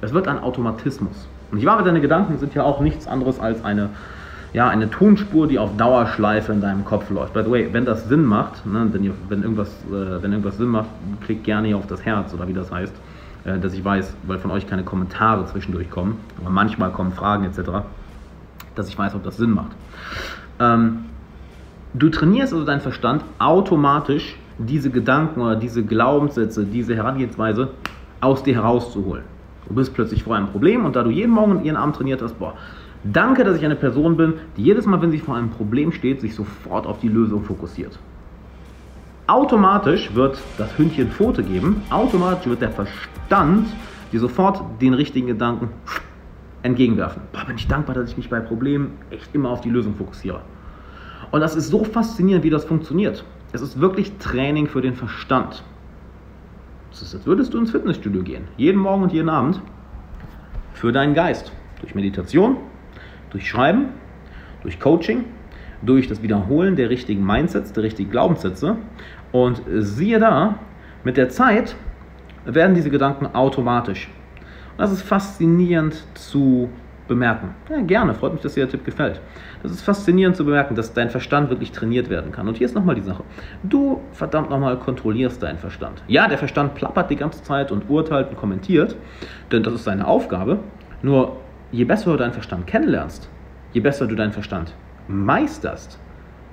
Es 0.00 0.12
wird 0.12 0.28
ein 0.28 0.38
Automatismus. 0.38 1.28
Und 1.50 1.58
ich 1.58 1.66
war, 1.66 1.82
deine 1.82 2.00
Gedanken 2.00 2.38
sind 2.38 2.54
ja 2.54 2.64
auch 2.64 2.80
nichts 2.80 3.06
anderes 3.06 3.38
als 3.40 3.64
eine 3.64 3.90
ja, 4.56 4.68
eine 4.68 4.88
Tonspur, 4.88 5.46
die 5.46 5.58
auf 5.58 5.76
Dauerschleife 5.76 6.50
in 6.50 6.62
deinem 6.62 6.84
Kopf 6.84 7.10
läuft. 7.10 7.34
By 7.34 7.42
the 7.44 7.50
way, 7.50 7.68
wenn 7.72 7.84
das 7.84 8.08
Sinn 8.08 8.24
macht, 8.24 8.64
ne, 8.64 8.88
wenn, 8.90 9.04
ihr, 9.04 9.12
wenn, 9.28 9.42
irgendwas, 9.42 9.68
äh, 9.90 10.22
wenn 10.22 10.32
irgendwas 10.32 10.56
Sinn 10.56 10.68
macht, 10.68 10.88
klickt 11.24 11.44
gerne 11.44 11.68
hier 11.68 11.76
auf 11.76 11.86
das 11.86 12.04
Herz 12.06 12.32
oder 12.32 12.48
wie 12.48 12.54
das 12.54 12.72
heißt, 12.72 12.94
äh, 13.44 13.58
dass 13.58 13.74
ich 13.74 13.84
weiß, 13.84 14.14
weil 14.26 14.38
von 14.38 14.50
euch 14.50 14.66
keine 14.66 14.82
Kommentare 14.82 15.44
zwischendurch 15.46 15.90
kommen, 15.90 16.18
aber 16.40 16.48
manchmal 16.48 16.90
kommen 16.90 17.12
Fragen 17.12 17.44
etc., 17.44 17.84
dass 18.74 18.88
ich 18.88 18.98
weiß, 18.98 19.14
ob 19.14 19.24
das 19.24 19.36
Sinn 19.36 19.50
macht. 19.50 19.72
Ähm, 20.58 21.04
du 21.98 22.10
trainierst 22.10 22.52
also 22.52 22.64
deinen 22.64 22.80
Verstand 22.80 23.24
automatisch, 23.38 24.36
diese 24.58 24.90
Gedanken 24.90 25.40
oder 25.40 25.56
diese 25.56 25.84
Glaubenssätze, 25.84 26.64
diese 26.64 26.94
Herangehensweise 26.94 27.70
aus 28.20 28.42
dir 28.42 28.54
herauszuholen. 28.54 29.24
Du 29.68 29.74
bist 29.74 29.94
plötzlich 29.94 30.22
vor 30.22 30.36
einem 30.36 30.48
Problem 30.48 30.84
und 30.84 30.96
da 30.96 31.02
du 31.02 31.10
jeden 31.10 31.32
Morgen 31.32 31.52
und 31.52 31.64
jeden 31.64 31.76
Abend 31.76 31.96
trainiert 31.96 32.22
hast, 32.22 32.38
boah, 32.38 32.54
Danke, 33.12 33.44
dass 33.44 33.56
ich 33.56 33.64
eine 33.64 33.76
Person 33.76 34.16
bin, 34.16 34.34
die 34.56 34.64
jedes 34.64 34.84
Mal, 34.84 35.00
wenn 35.00 35.12
sie 35.12 35.18
vor 35.18 35.36
einem 35.36 35.50
Problem 35.50 35.92
steht, 35.92 36.20
sich 36.20 36.34
sofort 36.34 36.86
auf 36.86 36.98
die 36.98 37.08
Lösung 37.08 37.44
fokussiert. 37.44 37.96
Automatisch 39.28 40.12
wird 40.14 40.38
das 40.58 40.76
Hündchen 40.76 41.10
Pfote 41.10 41.44
geben, 41.44 41.82
automatisch 41.90 42.46
wird 42.46 42.62
der 42.62 42.70
Verstand 42.70 43.68
dir 44.10 44.18
sofort 44.18 44.60
den 44.80 44.94
richtigen 44.94 45.28
Gedanken 45.28 45.68
entgegenwerfen. 46.62 47.22
Boah, 47.32 47.44
bin 47.44 47.56
ich 47.56 47.68
dankbar, 47.68 47.94
dass 47.94 48.10
ich 48.10 48.16
mich 48.16 48.28
bei 48.28 48.40
Problemen 48.40 48.92
echt 49.10 49.32
immer 49.34 49.50
auf 49.50 49.60
die 49.60 49.70
Lösung 49.70 49.94
fokussiere. 49.94 50.40
Und 51.30 51.40
das 51.40 51.56
ist 51.56 51.68
so 51.68 51.84
faszinierend, 51.84 52.44
wie 52.44 52.50
das 52.50 52.64
funktioniert. 52.64 53.24
Es 53.52 53.60
ist 53.60 53.80
wirklich 53.80 54.12
Training 54.18 54.66
für 54.66 54.80
den 54.80 54.94
Verstand. 54.94 55.62
Es 56.92 57.02
ist, 57.02 57.14
als 57.14 57.26
würdest 57.26 57.52
du 57.52 57.58
ins 57.58 57.70
Fitnessstudio 57.70 58.22
gehen, 58.22 58.44
jeden 58.56 58.80
Morgen 58.80 59.02
und 59.02 59.12
jeden 59.12 59.28
Abend, 59.28 59.60
für 60.72 60.92
deinen 60.92 61.14
Geist. 61.14 61.52
Durch 61.80 61.94
Meditation, 61.94 62.56
durch 63.30 63.48
Schreiben, 63.48 63.88
durch 64.62 64.80
Coaching, 64.80 65.24
durch 65.82 66.08
das 66.08 66.22
Wiederholen 66.22 66.76
der 66.76 66.90
richtigen 66.90 67.24
Mindsets, 67.24 67.72
der 67.72 67.82
richtigen 67.82 68.10
Glaubenssätze. 68.10 68.76
Und 69.32 69.62
siehe 69.78 70.18
da, 70.18 70.58
mit 71.04 71.16
der 71.16 71.28
Zeit 71.28 71.76
werden 72.44 72.74
diese 72.74 72.90
Gedanken 72.90 73.26
automatisch. 73.34 74.08
Und 74.72 74.78
das 74.78 74.92
ist 74.92 75.02
faszinierend 75.02 76.04
zu 76.14 76.70
bemerken. 77.08 77.54
Ja, 77.70 77.80
gerne, 77.80 78.14
freut 78.14 78.32
mich, 78.32 78.42
dass 78.42 78.54
dir 78.54 78.64
der 78.64 78.70
Tipp 78.70 78.84
gefällt. 78.84 79.20
Das 79.62 79.72
ist 79.72 79.82
faszinierend 79.82 80.36
zu 80.36 80.44
bemerken, 80.44 80.74
dass 80.74 80.92
dein 80.92 81.10
Verstand 81.10 81.50
wirklich 81.50 81.72
trainiert 81.72 82.10
werden 82.10 82.32
kann. 82.32 82.48
Und 82.48 82.56
hier 82.56 82.66
ist 82.66 82.74
nochmal 82.74 82.94
die 82.94 83.02
Sache. 83.02 83.24
Du, 83.62 84.00
verdammt 84.12 84.50
nochmal, 84.50 84.78
kontrollierst 84.78 85.42
deinen 85.42 85.58
Verstand. 85.58 86.02
Ja, 86.08 86.28
der 86.28 86.38
Verstand 86.38 86.74
plappert 86.74 87.10
die 87.10 87.16
ganze 87.16 87.42
Zeit 87.42 87.70
und 87.72 87.88
urteilt 87.88 88.30
und 88.30 88.36
kommentiert, 88.36 88.96
denn 89.52 89.62
das 89.62 89.74
ist 89.74 89.84
seine 89.84 90.06
Aufgabe. 90.06 90.58
Nur 91.02 91.36
je 91.72 91.84
besser 91.84 92.12
du 92.12 92.16
deinen 92.16 92.32
Verstand 92.32 92.66
kennenlernst, 92.66 93.28
je 93.72 93.80
besser 93.80 94.06
du 94.06 94.14
deinen 94.14 94.32
Verstand 94.32 94.74
meisterst, 95.08 95.98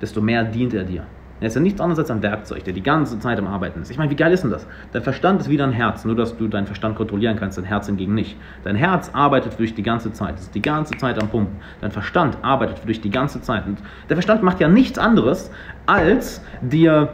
desto 0.02 0.22
mehr 0.22 0.44
dient 0.44 0.74
er 0.74 0.84
dir. 0.84 1.06
Er 1.44 1.48
ist 1.48 1.56
ja 1.56 1.62
nichts 1.62 1.82
anderes 1.82 2.00
als 2.00 2.10
ein 2.10 2.24
Werkzeug, 2.24 2.64
der 2.64 2.72
die 2.72 2.82
ganze 2.82 3.20
Zeit 3.20 3.38
am 3.38 3.48
Arbeiten 3.48 3.82
ist. 3.82 3.92
Ich 3.92 3.98
meine, 3.98 4.10
wie 4.10 4.16
geil 4.16 4.32
ist 4.32 4.46
denn 4.46 4.50
das? 4.50 4.66
Dein 4.94 5.02
Verstand 5.02 5.42
ist 5.42 5.50
wie 5.50 5.58
dein 5.58 5.74
Herz, 5.74 6.06
nur 6.06 6.16
dass 6.16 6.38
du 6.38 6.48
deinen 6.48 6.68
Verstand 6.68 6.96
kontrollieren 6.96 7.36
kannst, 7.36 7.58
dein 7.58 7.66
Herz 7.66 7.88
hingegen 7.88 8.14
nicht. 8.14 8.38
Dein 8.64 8.78
Herz 8.78 9.12
arbeitet 9.12 9.54
für 9.56 9.64
dich 9.64 9.76
die 9.76 9.84
ganze 9.84 10.14
Zeit, 10.14 10.36
ist 10.36 10.56
die 10.56 10.62
ganze 10.62 10.96
Zeit 10.96 11.22
am 11.22 11.28
Pumpen. 11.28 11.58
Dein 11.82 11.92
Verstand 11.92 12.38
arbeitet 12.44 12.80
für 12.80 12.88
dich 12.88 13.02
die 13.02 13.10
ganze 13.10 13.42
Zeit. 13.42 13.68
Und 13.68 13.80
der 14.08 14.16
Verstand 14.16 14.42
macht 14.42 14.62
ja 14.62 14.70
nichts 14.70 14.98
anderes, 14.98 15.52
als 15.86 16.42
dir 16.62 17.10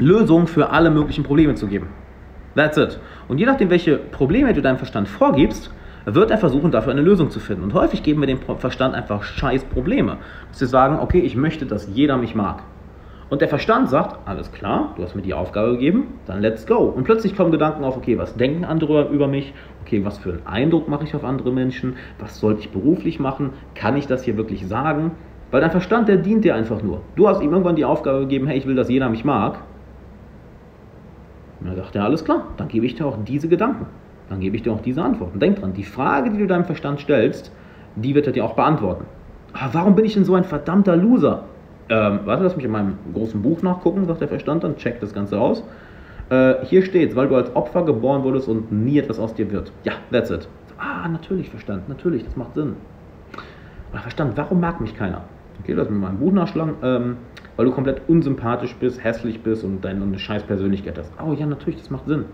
Lösungen 0.00 0.48
für 0.48 0.70
alle 0.70 0.90
möglichen 0.90 1.22
Probleme 1.22 1.54
zu 1.54 1.68
geben. 1.68 1.86
That's 2.56 2.78
it. 2.78 2.98
Und 3.28 3.38
je 3.38 3.46
nachdem, 3.46 3.70
welche 3.70 3.96
Probleme 3.96 4.52
du 4.54 4.60
deinem 4.60 4.78
Verstand 4.78 5.06
vorgibst, 5.06 5.72
wird 6.04 6.32
er 6.32 6.38
versuchen, 6.38 6.72
dafür 6.72 6.90
eine 6.90 7.02
Lösung 7.02 7.30
zu 7.30 7.38
finden. 7.38 7.62
Und 7.62 7.74
häufig 7.74 8.02
geben 8.02 8.22
wir 8.22 8.26
dem 8.26 8.40
Verstand 8.58 8.96
einfach 8.96 9.22
scheiß 9.22 9.66
Probleme. 9.66 10.16
Dass 10.48 10.60
wir 10.60 10.66
sagen, 10.66 10.98
okay, 10.98 11.20
ich 11.20 11.36
möchte, 11.36 11.64
dass 11.64 11.86
jeder 11.94 12.16
mich 12.16 12.34
mag. 12.34 12.64
Und 13.30 13.40
der 13.40 13.48
Verstand 13.48 13.88
sagt, 13.88 14.28
alles 14.28 14.52
klar, 14.52 14.92
du 14.96 15.02
hast 15.02 15.14
mir 15.14 15.22
die 15.22 15.34
Aufgabe 15.34 15.72
gegeben, 15.72 16.18
dann 16.26 16.40
let's 16.40 16.66
go. 16.66 16.78
Und 16.78 17.04
plötzlich 17.04 17.36
kommen 17.36 17.52
Gedanken 17.52 17.84
auf, 17.84 17.96
okay, 17.96 18.18
was 18.18 18.34
denken 18.34 18.64
andere 18.64 19.08
über 19.08 19.28
mich? 19.28 19.54
Okay, 19.82 20.04
was 20.04 20.18
für 20.18 20.32
einen 20.32 20.46
Eindruck 20.46 20.88
mache 20.88 21.04
ich 21.04 21.14
auf 21.14 21.24
andere 21.24 21.52
Menschen? 21.52 21.96
Was 22.18 22.40
sollte 22.40 22.60
ich 22.60 22.70
beruflich 22.70 23.20
machen? 23.20 23.50
Kann 23.74 23.96
ich 23.96 24.06
das 24.06 24.24
hier 24.24 24.36
wirklich 24.36 24.66
sagen? 24.66 25.12
Weil 25.52 25.60
dein 25.60 25.70
Verstand, 25.70 26.08
der 26.08 26.16
dient 26.16 26.44
dir 26.44 26.54
einfach 26.54 26.82
nur. 26.82 27.00
Du 27.16 27.28
hast 27.28 27.40
ihm 27.40 27.52
irgendwann 27.52 27.76
die 27.76 27.84
Aufgabe 27.84 28.20
gegeben, 28.20 28.46
hey, 28.48 28.58
ich 28.58 28.66
will, 28.66 28.74
dass 28.74 28.90
jeder 28.90 29.08
mich 29.08 29.24
mag. 29.24 29.60
Und 31.60 31.68
dann 31.68 31.76
sagt 31.76 31.94
er, 31.94 32.04
alles 32.04 32.24
klar, 32.24 32.48
dann 32.56 32.68
gebe 32.68 32.84
ich 32.84 32.96
dir 32.96 33.06
auch 33.06 33.16
diese 33.24 33.48
Gedanken 33.48 33.86
dann 34.30 34.40
gebe 34.40 34.56
ich 34.56 34.62
dir 34.62 34.72
auch 34.72 34.80
diese 34.80 35.02
Antworten. 35.02 35.40
Denk 35.40 35.58
dran, 35.58 35.74
die 35.74 35.84
Frage, 35.84 36.30
die 36.30 36.38
du 36.38 36.46
deinem 36.46 36.64
Verstand 36.64 37.00
stellst, 37.00 37.52
die 37.96 38.14
wird 38.14 38.28
er 38.28 38.32
dir 38.32 38.44
auch 38.44 38.54
beantworten. 38.54 39.04
Aber 39.52 39.64
ah, 39.64 39.70
warum 39.72 39.96
bin 39.96 40.04
ich 40.04 40.14
denn 40.14 40.24
so 40.24 40.34
ein 40.34 40.44
verdammter 40.44 40.96
Loser? 40.96 41.44
Ähm, 41.90 42.20
warte, 42.24 42.44
lass 42.44 42.56
mich 42.56 42.64
in 42.64 42.70
meinem 42.70 42.98
großen 43.12 43.42
Buch 43.42 43.62
nachgucken, 43.62 44.06
sagt 44.06 44.20
der 44.20 44.28
Verstand 44.28 44.64
dann, 44.64 44.76
check 44.76 45.00
das 45.00 45.12
Ganze 45.12 45.40
aus. 45.40 45.64
Äh, 46.30 46.64
hier 46.64 46.82
steht, 46.82 47.16
weil 47.16 47.28
du 47.28 47.34
als 47.34 47.54
Opfer 47.56 47.84
geboren 47.84 48.22
wurdest 48.22 48.48
und 48.48 48.70
nie 48.70 48.98
etwas 48.98 49.18
aus 49.18 49.34
dir 49.34 49.50
wird. 49.50 49.72
Ja, 49.84 49.94
that's 50.12 50.30
it. 50.30 50.48
Ah, 50.78 51.08
natürlich, 51.08 51.50
Verstand, 51.50 51.88
natürlich, 51.88 52.24
das 52.24 52.36
macht 52.36 52.54
Sinn. 52.54 52.76
Aber 53.90 54.00
Verstand, 54.00 54.36
warum 54.36 54.60
mag 54.60 54.80
mich 54.80 54.96
keiner? 54.96 55.24
Okay, 55.60 55.72
lass 55.72 55.88
mich 55.88 55.96
in 55.96 56.00
meinem 56.00 56.18
Buch 56.18 56.32
nachschlagen. 56.32 56.74
Ähm, 56.82 57.16
weil 57.56 57.66
du 57.66 57.72
komplett 57.72 58.00
unsympathisch 58.08 58.74
bist, 58.76 59.04
hässlich 59.04 59.42
bist 59.42 59.64
und 59.64 59.84
deine 59.84 60.18
scheiß 60.18 60.44
Persönlichkeit 60.44 60.96
hast. 60.96 61.12
Oh 61.22 61.34
ja, 61.34 61.44
natürlich, 61.44 61.78
das 61.78 61.90
macht 61.90 62.06
Sinn. 62.06 62.24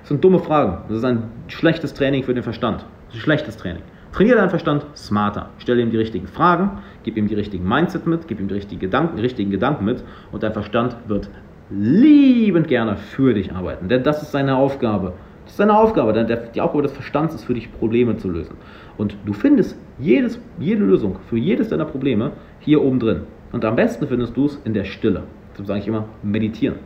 Das 0.00 0.08
sind 0.08 0.22
dumme 0.22 0.38
Fragen. 0.38 0.84
Das 0.88 0.98
ist 0.98 1.04
ein 1.04 1.24
schlechtes 1.48 1.94
Training 1.94 2.22
für 2.22 2.32
den 2.32 2.44
Verstand. 2.44 2.84
Das 3.06 3.14
ist 3.14 3.20
ein 3.20 3.22
schlechtes 3.22 3.56
Training. 3.56 3.82
Trainiere 4.12 4.36
deinen 4.38 4.50
Verstand 4.50 4.86
smarter. 4.96 5.50
Stelle 5.58 5.82
ihm 5.82 5.90
die 5.90 5.96
richtigen 5.96 6.26
Fragen, 6.26 6.78
gib 7.02 7.16
ihm 7.16 7.28
die 7.28 7.34
richtigen 7.34 7.68
Mindset 7.68 8.06
mit, 8.06 8.26
gib 8.26 8.40
ihm 8.40 8.48
die 8.48 8.54
richtigen 8.54 8.80
Gedanken, 8.80 9.16
die 9.16 9.22
richtigen 9.22 9.50
Gedanken 9.50 9.84
mit 9.84 10.02
und 10.32 10.42
dein 10.42 10.52
Verstand 10.52 10.96
wird 11.06 11.28
liebend 11.70 12.68
gerne 12.68 12.96
für 12.96 13.34
dich 13.34 13.52
arbeiten. 13.52 13.88
Denn 13.88 14.02
das 14.02 14.22
ist 14.22 14.32
seine 14.32 14.56
Aufgabe. 14.56 15.12
Das 15.44 15.52
ist 15.52 15.58
seine 15.58 15.76
Aufgabe. 15.76 16.12
Denn 16.12 16.26
die 16.54 16.60
Aufgabe 16.60 16.82
des 16.82 16.92
Verstands 16.92 17.34
ist 17.34 17.44
für 17.44 17.54
dich, 17.54 17.70
Probleme 17.72 18.16
zu 18.16 18.28
lösen. 18.28 18.56
Und 18.96 19.16
du 19.26 19.32
findest 19.32 19.78
jedes, 19.98 20.40
jede 20.58 20.84
Lösung 20.84 21.18
für 21.28 21.36
jedes 21.36 21.68
deiner 21.68 21.84
Probleme 21.84 22.32
hier 22.60 22.82
oben 22.82 22.98
drin. 22.98 23.22
Und 23.52 23.64
am 23.64 23.76
besten 23.76 24.06
findest 24.06 24.36
du 24.36 24.46
es 24.46 24.60
in 24.64 24.74
der 24.74 24.84
Stille. 24.84 25.24
Deshalb 25.52 25.66
sage 25.66 25.80
ich 25.80 25.88
immer, 25.88 26.04
meditieren. 26.22 26.76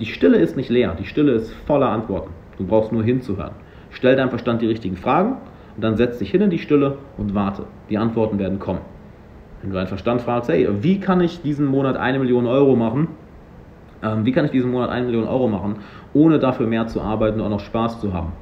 Die 0.00 0.06
Stille 0.06 0.38
ist 0.38 0.56
nicht 0.56 0.70
leer, 0.70 0.96
die 0.98 1.04
Stille 1.04 1.32
ist 1.32 1.52
voller 1.66 1.88
Antworten. 1.88 2.30
Du 2.56 2.66
brauchst 2.66 2.92
nur 2.92 3.02
hinzuhören. 3.02 3.52
Stell 3.90 4.16
deinem 4.16 4.30
Verstand 4.30 4.62
die 4.62 4.66
richtigen 4.66 4.96
Fragen 4.96 5.36
und 5.76 5.84
dann 5.84 5.96
setz 5.96 6.18
dich 6.18 6.30
hin 6.30 6.42
in 6.42 6.50
die 6.50 6.58
Stille 6.58 6.98
und 7.16 7.34
warte. 7.34 7.64
Die 7.88 7.98
Antworten 7.98 8.38
werden 8.38 8.58
kommen. 8.58 8.80
Wenn 9.60 9.70
du 9.70 9.76
deinen 9.76 9.86
Verstand 9.86 10.22
fragst, 10.22 10.50
hey, 10.50 10.68
wie 10.80 10.98
kann 10.98 11.20
ich 11.20 11.40
diesen 11.42 11.66
Monat 11.66 11.96
eine 11.96 12.18
Million 12.18 12.46
Euro 12.46 12.74
machen? 12.76 13.08
Ähm, 14.02 14.24
wie 14.26 14.32
kann 14.32 14.44
ich 14.44 14.50
diesen 14.50 14.72
Monat 14.72 14.90
eine 14.90 15.06
Million 15.06 15.28
Euro 15.28 15.48
machen, 15.48 15.76
ohne 16.12 16.38
dafür 16.38 16.66
mehr 16.66 16.88
zu 16.88 17.00
arbeiten 17.00 17.40
und 17.40 17.46
auch 17.46 17.50
noch 17.50 17.60
Spaß 17.60 18.00
zu 18.00 18.12
haben? 18.12 18.32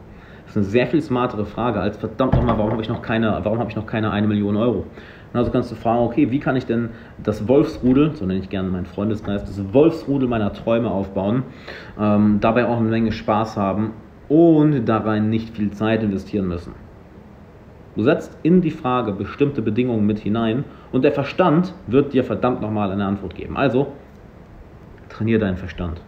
Das 0.45 0.57
ist 0.57 0.57
eine 0.57 0.65
sehr 0.65 0.87
viel 0.87 1.03
smartere 1.03 1.45
Frage 1.45 1.79
als 1.79 1.97
verdammt 1.99 2.35
nochmal, 2.35 2.59
warum 2.59 2.73
habe 2.73 2.83
ich 2.83 2.89
noch 2.89 3.03
keine, 3.03 3.39
warum 3.45 3.59
habe 3.61 3.71
ich 3.71 3.77
noch 3.77 3.87
keine 3.87 4.11
eine 4.11 4.27
Million 4.27 4.57
Euro? 4.57 4.87
Und 5.33 5.39
also 5.39 5.53
kannst 5.53 5.71
du 5.71 5.77
fragen, 5.77 6.01
okay, 6.01 6.33
wie 6.33 6.41
kann 6.41 6.57
ich 6.57 6.67
denn 6.67 6.89
das 7.23 7.47
Wolfsrudel, 7.47 8.17
so 8.17 8.27
nenne 8.27 8.41
ich 8.41 8.49
gerne 8.49 8.69
meinen 8.69 8.87
Freundeskreis, 8.87 9.45
das 9.45 9.73
Wolfsrudel 9.73 10.27
meiner 10.27 10.53
Träume 10.53 10.91
aufbauen, 10.91 11.45
ähm, 12.01 12.39
dabei 12.41 12.67
auch 12.67 12.79
eine 12.79 12.89
Menge 12.89 13.13
Spaß 13.13 13.57
haben 13.57 13.93
und 14.29 14.87
dabei 14.87 15.21
nicht 15.21 15.51
viel 15.51 15.71
Zeit 15.71 16.03
investieren 16.03 16.49
müssen. 16.49 16.73
Du 18.01 18.05
setzt 18.05 18.35
in 18.43 18.63
die 18.63 18.71
Frage 18.71 19.13
bestimmte 19.13 19.61
Bedingungen 19.61 20.07
mit 20.07 20.21
hinein 20.21 20.65
und 20.91 21.05
der 21.05 21.13
Verstand 21.13 21.75
wird 21.87 22.15
dir 22.15 22.25
verdammt 22.25 22.63
nochmal 22.63 22.91
eine 22.91 23.05
Antwort 23.05 23.35
geben. 23.35 23.59
Also, 23.59 23.93
trainiere 25.11 25.39
deinen 25.39 25.59
Verstand. 25.59 26.01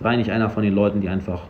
Sei 0.00 0.16
nicht 0.16 0.32
einer 0.32 0.50
von 0.50 0.64
den 0.64 0.74
Leuten, 0.74 1.00
die 1.00 1.08
einfach 1.08 1.42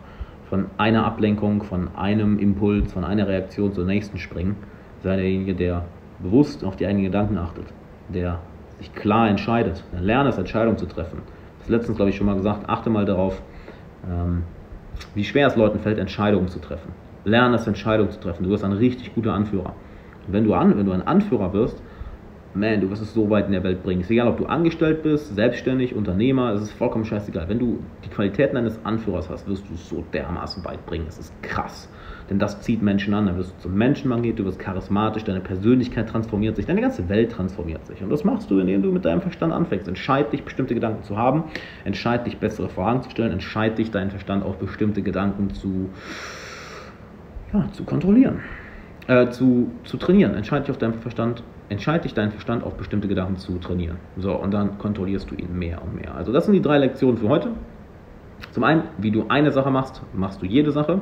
von 0.50 0.66
einer 0.76 1.06
Ablenkung, 1.06 1.62
von 1.62 1.88
einem 1.96 2.38
Impuls, 2.38 2.92
von 2.92 3.02
einer 3.02 3.28
Reaktion 3.28 3.72
zur 3.72 3.86
nächsten 3.86 4.18
springen. 4.18 4.56
Sei 5.02 5.16
derjenige, 5.16 5.54
der 5.54 5.86
bewusst 6.18 6.62
auf 6.62 6.76
die 6.76 6.84
eigenen 6.84 7.04
Gedanken 7.04 7.38
achtet, 7.38 7.64
der 8.10 8.40
sich 8.76 8.94
klar 8.94 9.26
entscheidet. 9.26 9.82
Lerne 9.98 10.28
es, 10.28 10.36
Entscheidungen 10.36 10.76
zu 10.76 10.84
treffen. 10.84 11.22
Das 11.60 11.70
letztens, 11.70 11.96
glaube 11.96 12.10
ich, 12.10 12.16
schon 12.16 12.26
mal 12.26 12.36
gesagt. 12.36 12.68
Achte 12.68 12.90
mal 12.90 13.06
darauf, 13.06 13.40
ähm, 14.06 14.42
wie 15.14 15.24
schwer 15.24 15.46
es 15.46 15.56
Leuten 15.56 15.78
fällt, 15.78 15.98
Entscheidungen 15.98 16.48
zu 16.48 16.58
treffen. 16.58 16.92
Lerne 17.24 17.56
es, 17.56 17.66
Entscheidungen 17.66 18.10
zu 18.10 18.20
treffen. 18.20 18.44
Du 18.44 18.50
wirst 18.50 18.64
ein 18.64 18.72
richtig 18.72 19.14
guter 19.14 19.34
Anführer. 19.34 19.74
Und 20.26 20.32
wenn 20.32 20.44
du, 20.44 20.54
an, 20.54 20.76
wenn 20.76 20.86
du 20.86 20.92
ein 20.92 21.06
Anführer 21.06 21.52
wirst, 21.52 21.82
man, 22.54 22.80
du 22.80 22.90
wirst 22.90 23.02
es 23.02 23.14
so 23.14 23.30
weit 23.30 23.46
in 23.46 23.52
der 23.52 23.62
Welt 23.62 23.82
bringen. 23.82 24.00
Ist 24.00 24.10
egal, 24.10 24.28
ob 24.28 24.38
du 24.38 24.46
angestellt 24.46 25.02
bist, 25.02 25.34
selbstständig, 25.34 25.94
Unternehmer, 25.94 26.52
es 26.52 26.62
ist 26.62 26.72
vollkommen 26.72 27.04
scheißegal. 27.04 27.48
Wenn 27.48 27.58
du 27.58 27.78
die 28.04 28.08
Qualitäten 28.08 28.56
eines 28.56 28.84
Anführers 28.84 29.30
hast, 29.30 29.46
wirst 29.46 29.68
du 29.68 29.74
es 29.74 29.88
so 29.88 30.04
dermaßen 30.12 30.64
weit 30.64 30.84
bringen. 30.86 31.06
Es 31.08 31.18
ist 31.18 31.32
krass. 31.42 31.88
Denn 32.28 32.38
das 32.38 32.60
zieht 32.60 32.82
Menschen 32.82 33.14
an. 33.14 33.26
Dann 33.26 33.36
wirst 33.36 33.54
du 33.56 33.62
zum 33.62 33.74
Menschenmagnet, 33.74 34.38
du 34.38 34.44
wirst 34.44 34.58
charismatisch, 34.58 35.24
deine 35.24 35.40
Persönlichkeit 35.40 36.08
transformiert 36.08 36.56
sich, 36.56 36.66
deine 36.66 36.80
ganze 36.80 37.08
Welt 37.08 37.32
transformiert 37.32 37.86
sich. 37.86 38.02
Und 38.02 38.10
das 38.10 38.24
machst 38.24 38.50
du, 38.50 38.58
indem 38.58 38.82
du 38.82 38.90
mit 38.90 39.04
deinem 39.04 39.20
Verstand 39.20 39.52
anfängst. 39.52 39.86
Entscheid 39.86 40.32
dich, 40.32 40.44
bestimmte 40.44 40.74
Gedanken 40.74 41.04
zu 41.04 41.16
haben, 41.16 41.44
entscheid 41.84 42.26
dich, 42.26 42.38
bessere 42.38 42.68
Fragen 42.68 43.02
zu 43.02 43.10
stellen, 43.10 43.32
entscheid 43.32 43.78
dich, 43.78 43.90
deinen 43.90 44.10
Verstand 44.10 44.44
auf 44.44 44.58
bestimmte 44.58 45.02
Gedanken 45.02 45.50
zu, 45.50 45.90
ja, 47.52 47.68
zu 47.72 47.84
kontrollieren. 47.84 48.40
Äh, 49.06 49.28
zu, 49.30 49.70
zu 49.84 49.96
trainieren. 49.96 50.34
Entscheid 50.34 50.64
dich 50.64 50.70
auf 50.70 50.78
deinen 50.78 50.94
Verstand 50.94 51.42
entscheide 51.70 52.02
dich, 52.02 52.14
deinen 52.14 52.32
Verstand 52.32 52.64
auf 52.64 52.74
bestimmte 52.74 53.08
Gedanken 53.08 53.36
zu 53.36 53.58
trainieren. 53.58 53.96
So, 54.18 54.34
und 54.34 54.52
dann 54.52 54.76
kontrollierst 54.78 55.30
du 55.30 55.36
ihn 55.36 55.58
mehr 55.58 55.80
und 55.80 55.94
mehr. 55.94 56.14
Also 56.14 56.32
das 56.32 56.44
sind 56.44 56.54
die 56.54 56.60
drei 56.60 56.78
Lektionen 56.78 57.16
für 57.16 57.28
heute. 57.28 57.50
Zum 58.52 58.64
einen, 58.64 58.82
wie 58.98 59.10
du 59.10 59.26
eine 59.28 59.52
Sache 59.52 59.70
machst, 59.70 60.02
machst 60.12 60.42
du 60.42 60.46
jede 60.46 60.72
Sache. 60.72 61.00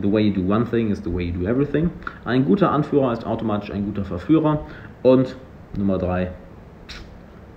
The 0.00 0.12
way 0.12 0.28
you 0.28 0.42
do 0.42 0.52
one 0.52 0.66
thing 0.66 0.90
is 0.90 1.02
the 1.02 1.12
way 1.12 1.24
you 1.24 1.40
do 1.40 1.46
everything. 1.46 1.90
Ein 2.24 2.44
guter 2.44 2.70
Anführer 2.70 3.12
ist 3.12 3.26
automatisch 3.26 3.70
ein 3.70 3.84
guter 3.86 4.04
Verführer. 4.04 4.60
Und 5.02 5.36
Nummer 5.76 5.98
drei, 5.98 6.32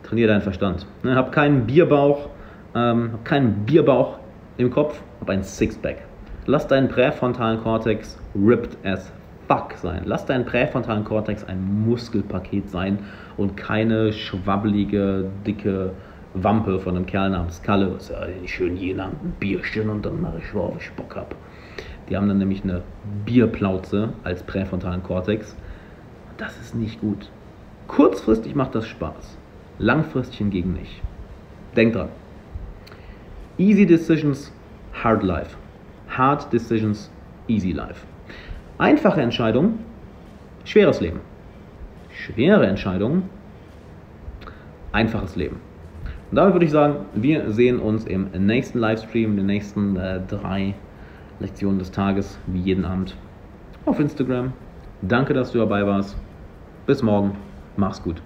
trainiere 0.04 0.30
deinen 0.30 0.42
Verstand. 0.42 0.86
Ne, 1.04 1.16
hab 1.16 1.32
keinen 1.32 1.66
Bierbauch, 1.66 2.30
ähm, 2.76 3.12
hab 3.14 3.26
keinen 3.26 3.66
Bierbauch 3.66 4.20
im 4.58 4.72
Kopf, 4.72 5.02
hab 5.20 5.30
einen 5.30 5.44
Sixpack. 5.44 6.07
Lass 6.50 6.66
deinen 6.66 6.88
präfrontalen 6.88 7.62
Kortex 7.62 8.18
ripped 8.34 8.78
as 8.86 9.12
fuck 9.50 9.74
sein. 9.82 10.04
Lass 10.06 10.26
deinen 10.26 10.46
präfrontalen 10.46 11.04
Kortex 11.04 11.44
ein 11.44 11.86
Muskelpaket 11.86 12.70
sein 12.70 13.00
und 13.36 13.58
keine 13.58 14.14
schwabbelige, 14.14 15.30
dicke 15.46 15.92
Wampe 16.34 16.80
von 16.80 16.96
einem 16.96 17.06
Kerl 17.06 17.32
namens 17.32 17.62
Kalle, 17.62 17.94
was 17.94 18.08
ja 18.08 18.26
schön 18.46 18.78
jeden 18.78 19.02
Abend 19.02 19.22
ein 19.26 19.36
Bierchen 19.42 19.90
und 19.90 20.06
dann 20.06 20.22
mache 20.22 20.38
ich, 20.38 20.54
worauf 20.54 20.78
ich 20.80 20.90
Bock 20.92 21.18
habe. 21.18 21.36
Die 22.10 22.16
haben 22.16 22.30
dann 22.30 22.38
nämlich 22.38 22.64
eine 22.64 22.82
Bierplauze 23.26 24.14
als 24.24 24.42
präfrontalen 24.42 25.04
Kortex. 25.04 25.54
Das 26.38 26.58
ist 26.62 26.76
nicht 26.76 27.02
gut. 27.02 27.30
Kurzfristig 27.90 28.56
macht 28.56 28.74
das 28.74 28.88
Spaß, 28.88 29.38
langfristig 29.80 30.38
hingegen 30.38 30.74
nicht. 30.74 31.02
Denk 31.76 31.92
dran. 31.92 32.08
Easy 33.58 33.86
decisions, 33.86 34.54
hard 34.94 35.24
life. 35.24 35.58
Hard 36.18 36.52
decisions, 36.52 37.12
easy 37.48 37.72
life. 37.72 38.06
Einfache 38.78 39.22
Entscheidungen, 39.22 39.80
schweres 40.64 41.00
Leben. 41.00 41.20
Schwere 42.10 42.66
Entscheidungen, 42.66 43.24
einfaches 44.92 45.36
Leben. 45.36 45.62
Und 46.32 46.36
damit 46.36 46.54
würde 46.54 46.66
ich 46.66 46.72
sagen, 46.72 47.06
wir 47.14 47.52
sehen 47.52 47.80
uns 47.80 48.06
im 48.06 48.30
nächsten 48.32 48.80
Livestream, 48.80 49.32
in 49.32 49.38
den 49.38 49.46
nächsten 49.46 49.96
äh, 49.96 50.20
drei 50.28 50.74
Lektionen 51.40 51.80
des 51.80 51.92
Tages, 51.92 52.38
wie 52.48 52.60
jeden 52.60 52.84
Abend, 52.84 53.16
auf 53.86 54.00
Instagram. 54.00 54.54
Danke, 55.02 55.34
dass 55.34 55.52
du 55.52 55.60
dabei 55.60 55.86
warst. 55.86 56.18
Bis 56.86 57.04
morgen. 57.04 57.38
Mach's 57.78 58.02
gut. 58.02 58.22